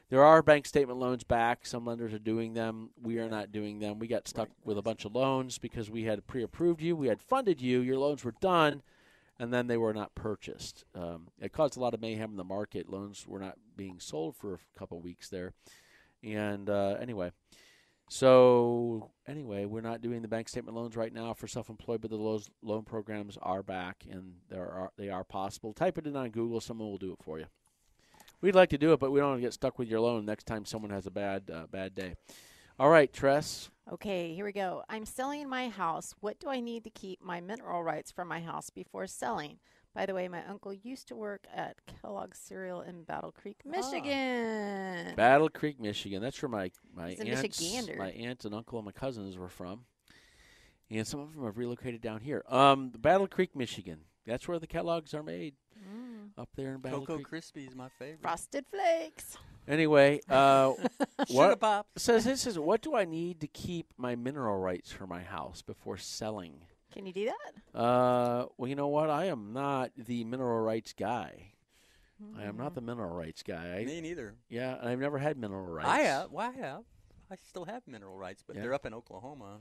[0.09, 1.65] There are bank statement loans back.
[1.65, 2.91] Some lenders are doing them.
[3.01, 3.97] We are not doing them.
[3.97, 6.95] We got stuck with a bunch of loans because we had pre-approved you.
[6.95, 7.79] We had funded you.
[7.79, 8.83] Your loans were done,
[9.39, 10.83] and then they were not purchased.
[10.93, 12.89] Um, it caused a lot of mayhem in the market.
[12.89, 15.53] Loans were not being sold for a couple weeks there,
[16.21, 17.31] and uh, anyway,
[18.09, 22.41] so anyway, we're not doing the bank statement loans right now for self-employed, but the
[22.61, 25.73] loan programs are back, and there are they are possible.
[25.73, 26.61] Type it in on Google.
[26.61, 27.45] Someone will do it for you.
[28.41, 30.25] We'd like to do it, but we don't want to get stuck with your loan
[30.25, 32.15] next time someone has a bad uh, bad day.
[32.79, 33.69] All right, Tress.
[33.91, 34.83] Okay, here we go.
[34.89, 36.15] I'm selling my house.
[36.21, 39.59] What do I need to keep my mineral rights for my house before selling?
[39.95, 45.13] By the way, my uncle used to work at Kellogg's Cereal in Battle Creek, Michigan.
[45.15, 46.21] Battle Creek, Michigan.
[46.21, 47.97] That's where my my aunts, Michigander.
[47.97, 49.81] my aunt and uncle and my cousins were from.
[50.89, 52.43] and some of them have relocated down here.
[52.49, 53.99] Um, Battle Creek, Michigan.
[54.25, 55.55] That's where the Kellogg's are made.
[56.37, 57.43] Up there in Battle Cocoa Creek.
[57.43, 58.21] Krispy is my favorite.
[58.21, 59.37] Frosted Flakes.
[59.67, 60.71] Anyway, uh,
[61.29, 61.85] what Pop.
[61.97, 65.61] says this is what do I need to keep my mineral rights for my house
[65.61, 66.61] before selling?
[66.93, 67.79] Can you do that?
[67.79, 69.09] Uh, well, you know what?
[69.09, 71.49] I am not the mineral rights guy.
[72.37, 73.79] I am not the mineral rights guy.
[73.79, 74.35] I, Me neither.
[74.47, 75.89] yeah, I've never had mineral rights.
[75.89, 76.31] I have.
[76.31, 76.83] Well, I have.
[77.29, 78.61] I still have mineral rights, but Yeah.
[78.61, 79.57] they're up in Oklahoma,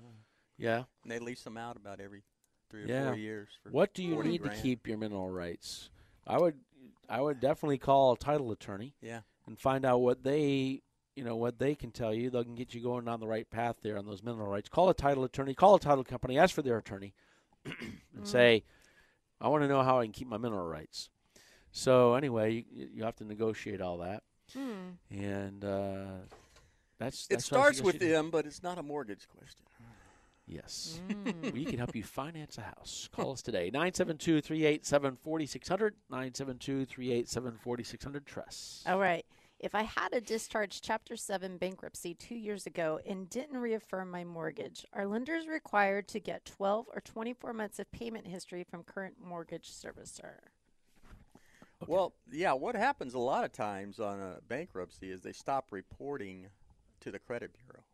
[0.59, 0.85] Yeah.
[1.03, 2.23] and they lease them out about every
[2.71, 3.07] three or Yeah.
[3.07, 3.49] four years.
[3.63, 4.57] For What do you need grand.
[4.57, 5.91] to keep your mineral rights?
[6.27, 6.61] I would,
[7.09, 9.23] I would definitely call a title attorney Yeah.
[9.47, 10.83] and find out what they,
[11.17, 12.31] you know, what they can tell you.
[12.31, 14.69] They can get you going down the right path there on those mineral rights.
[14.69, 15.55] Call a title attorney.
[15.55, 16.39] Call a title company.
[16.39, 17.15] Ask for their attorney,
[17.65, 18.65] and say,
[19.41, 21.09] I want to know how I can keep my mineral rights.
[21.71, 24.23] So anyway, you, you have to negotiate all that,
[24.55, 24.91] Hmm.
[25.11, 26.05] and uh,
[26.99, 29.61] that's It that's what I starts with them, but it's not a mortgage question.
[30.47, 31.01] Yes.
[31.09, 31.53] Mm.
[31.53, 33.09] we can help you finance a house.
[33.15, 33.71] Call us today.
[33.73, 35.95] 972 387 4600.
[36.11, 38.27] 972 387 4600.
[38.27, 38.83] Tress.
[38.87, 39.25] All right.
[39.63, 44.25] If I had a discharge Chapter 7 bankruptcy two years ago and didn't reaffirm my
[44.25, 49.15] mortgage, are lenders required to get 12 or 24 months of payment history from current
[49.25, 50.33] mortgage servicer?
[51.87, 56.49] Well, yeah, what happens a lot of times on a bankruptcy is they stop reporting
[56.99, 57.85] to the credit bureau,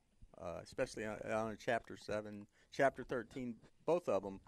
[0.41, 3.55] uh, especially on, on a Chapter 7, Chapter 13,
[3.85, 4.41] both of them.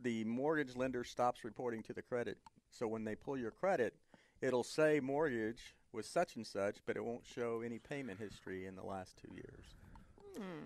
[0.00, 2.38] The mortgage lender stops reporting to the credit.
[2.70, 3.94] So when they pull your credit,
[4.40, 8.76] it'll say mortgage with such and such, but it won't show any payment history in
[8.76, 9.64] the last two years.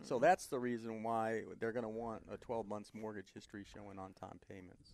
[0.03, 3.99] So that's the reason why they're going to want a 12 months mortgage history showing
[3.99, 4.91] on time payments.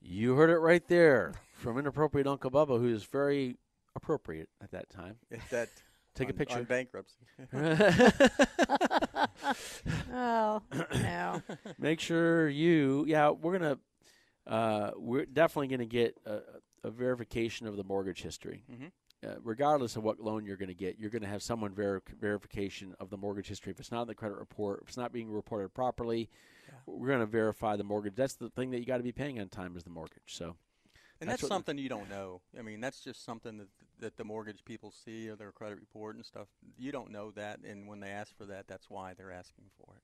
[0.00, 3.58] You heard it right there from inappropriate Uncle Bubba, who is very
[3.94, 5.16] appropriate at that time.
[5.30, 5.68] If that
[6.14, 6.58] Take a picture.
[6.58, 7.18] on bankruptcy.
[10.12, 10.62] Oh,
[10.94, 11.42] no.
[11.78, 16.40] Make sure you, yeah, we're going to, uh, we're definitely going to get a,
[16.90, 18.64] a verification of the mortgage history.
[18.70, 18.92] Mhm.
[19.22, 22.02] Uh, regardless of what loan you're going to get, you're going to have someone ver-
[22.18, 23.70] verification of the mortgage history.
[23.70, 26.30] If it's not in the credit report, if it's not being reported properly,
[26.86, 28.14] we're going to verify the mortgage.
[28.14, 30.22] That's the thing that you got to be paying on time is the mortgage.
[30.34, 30.56] So,
[31.20, 32.40] And That's that's, something you don't know.
[32.58, 33.68] I mean, that's just something that
[33.98, 36.48] that the mortgage people see or their credit report and stuff.
[36.78, 39.96] You don't know that, and when they ask for that, that's why they're asking for
[39.96, 40.02] it.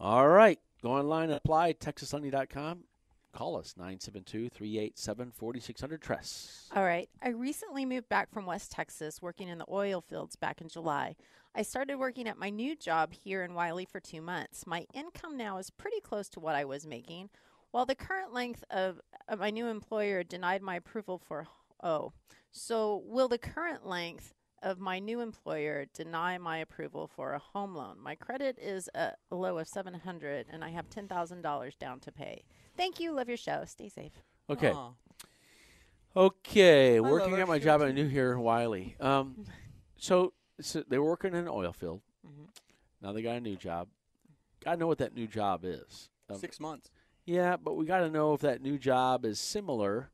[0.00, 2.84] all right, go online and apply texaslending.com.
[3.36, 6.70] Call us 972 387 4600 Tress.
[6.74, 7.10] All right.
[7.22, 11.16] I recently moved back from West Texas working in the oil fields back in July.
[11.54, 14.66] I started working at my new job here in Wylie for two months.
[14.66, 17.28] My income now is pretty close to what I was making.
[17.72, 21.46] While the current length of, of my new employer denied my approval for,
[21.82, 22.12] oh,
[22.50, 24.32] so will the current length
[24.62, 27.96] of my new employer deny my approval for a home loan?
[28.00, 32.44] My credit is a low of 700 and I have $10,000 down to pay.
[32.76, 33.12] Thank you.
[33.12, 33.64] Love your show.
[33.66, 34.12] Stay safe.
[34.50, 34.72] Okay.
[34.72, 34.90] Aw.
[36.16, 37.92] Okay, love working at my job at too.
[37.92, 38.96] New here Wylie.
[39.00, 39.44] Um,
[39.98, 42.00] so, so they were working in an oil field.
[42.26, 42.48] Mhm.
[43.02, 43.88] Now they got a new job.
[44.64, 46.08] Got to know what that new job is.
[46.30, 46.90] Um, Six months.
[47.26, 50.10] Yeah, but we got to know if that new job is similar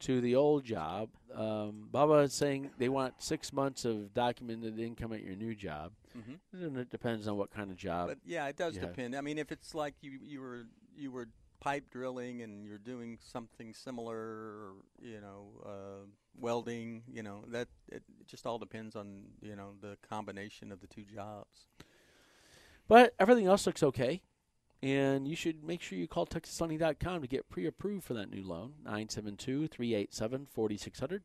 [0.00, 1.10] to the old job.
[1.36, 5.92] Um, Bubba is saying they want six months of documented income at your new job.
[6.14, 8.08] hmm And it depends on what kind of job.
[8.08, 9.14] But yeah, it does depend.
[9.14, 10.66] I mean, if it's like you you were
[10.96, 11.28] you were
[11.60, 16.06] pipe drilling and you're doing something similar, or, you know, uh,
[16.38, 20.86] welding, you know, that it just all depends on you know the combination of the
[20.86, 21.66] two jobs.
[22.88, 24.22] But everything else looks okay.
[24.86, 28.44] And you should make sure you call TexasLending.com to get pre approved for that new
[28.44, 28.74] loan.
[28.84, 31.22] 972 387 4600.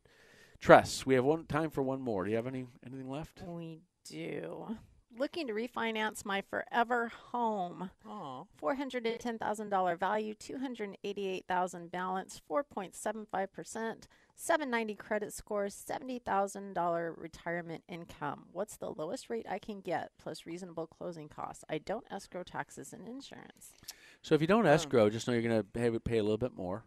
[0.60, 2.24] Tress, we have one time for one more.
[2.24, 3.44] Do you have any anything left?
[3.46, 4.78] We do.
[5.16, 7.92] Looking to refinance my forever home.
[8.08, 14.04] Oh, $410,000 value, 288,000 balance, 4.75%,
[14.36, 18.46] 790 credit score, $70,000 retirement income.
[18.52, 21.64] What's the lowest rate I can get plus reasonable closing costs?
[21.70, 23.74] I don't escrow taxes and insurance.
[24.22, 26.56] So if you don't escrow, just know you're going to pay, pay a little bit
[26.56, 26.84] more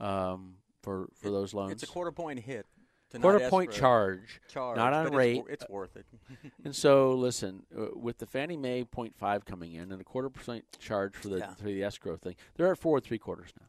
[0.00, 1.72] um, for, for It- those loans.
[1.72, 2.66] it's a quarter point hit.
[3.12, 4.38] To Quarter point charge.
[4.50, 5.42] charge, not on but it's rate.
[5.48, 6.04] It's, worth it.
[6.66, 10.66] And so, listen, uh, with the Fannie Mae 0.5 coming in and a quarter percent
[10.78, 11.54] charge for the Yeah.
[11.54, 13.66] for the escrow thing, they're at four and three quarters now.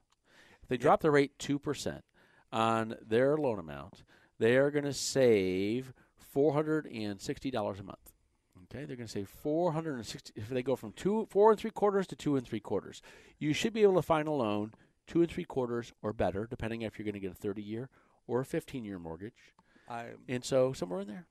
[0.61, 2.03] If they drop the rate two percent
[2.51, 4.03] on their loan amount,
[4.39, 8.13] they are going to save four hundred and sixty dollars a month.
[8.71, 10.31] Okay, they're going to save four hundred and sixty.
[10.35, 13.01] If they go from two four and three quarters to two and three quarters,
[13.39, 14.73] you should be able to find a loan
[15.07, 17.89] two and three quarters or better, depending if you're going to get a thirty year
[18.27, 19.53] or a fifteen year mortgage.
[19.89, 21.25] I And so somewhere in there.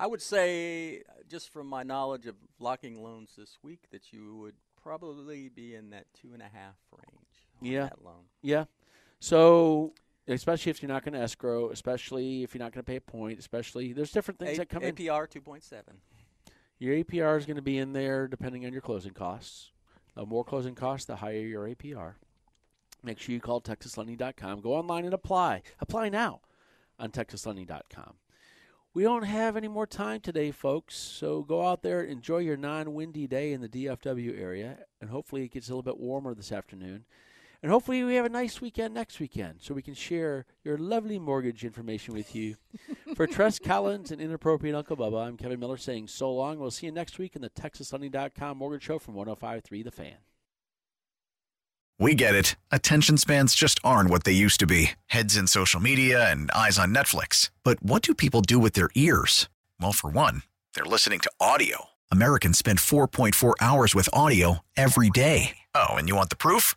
[0.00, 4.54] I would say, just from my knowledge of locking loans this week, that you would
[4.80, 7.26] probably be in that two and a half range.
[7.60, 7.82] on Yeah.
[7.86, 8.26] that loan.
[8.40, 8.66] Yeah.
[9.18, 9.94] So,
[10.28, 13.00] especially if you're not going to escrow, especially if you're not going to pay a
[13.00, 14.94] point, especially there's different things A- that come in.
[14.94, 15.94] APR two point seven.
[16.78, 19.72] Your APR is going to be in there depending on your closing costs.
[20.14, 22.14] The more closing costs, the higher your APR.
[23.02, 24.60] Make sure you call TexasLending.com.
[24.60, 25.62] Go online and apply.
[25.80, 26.40] Apply now
[26.98, 28.14] on TexasLending.com.
[28.94, 30.96] We don't have any more time today, folks.
[30.96, 35.52] So go out there, enjoy your non-windy day in the DFW area, and hopefully it
[35.52, 37.04] gets a little bit warmer this afternoon.
[37.62, 41.18] And hopefully we have a nice weekend next weekend so we can share your lovely
[41.18, 42.56] mortgage information with you.
[43.16, 46.58] For Tress Collins and Inappropriate Uncle Bubba, I'm Kevin Miller saying so long.
[46.58, 50.14] We'll see you next week in the TexasLending.com Mortgage Show from 105.3 The Fan.
[51.98, 52.54] We get it.
[52.70, 56.78] Attention spans just aren't what they used to be heads in social media and eyes
[56.78, 57.50] on Netflix.
[57.64, 59.48] But what do people do with their ears?
[59.80, 60.42] Well, for one,
[60.74, 61.86] they're listening to audio.
[62.12, 65.58] Americans spend 4.4 hours with audio every day.
[65.74, 66.76] Oh, and you want the proof?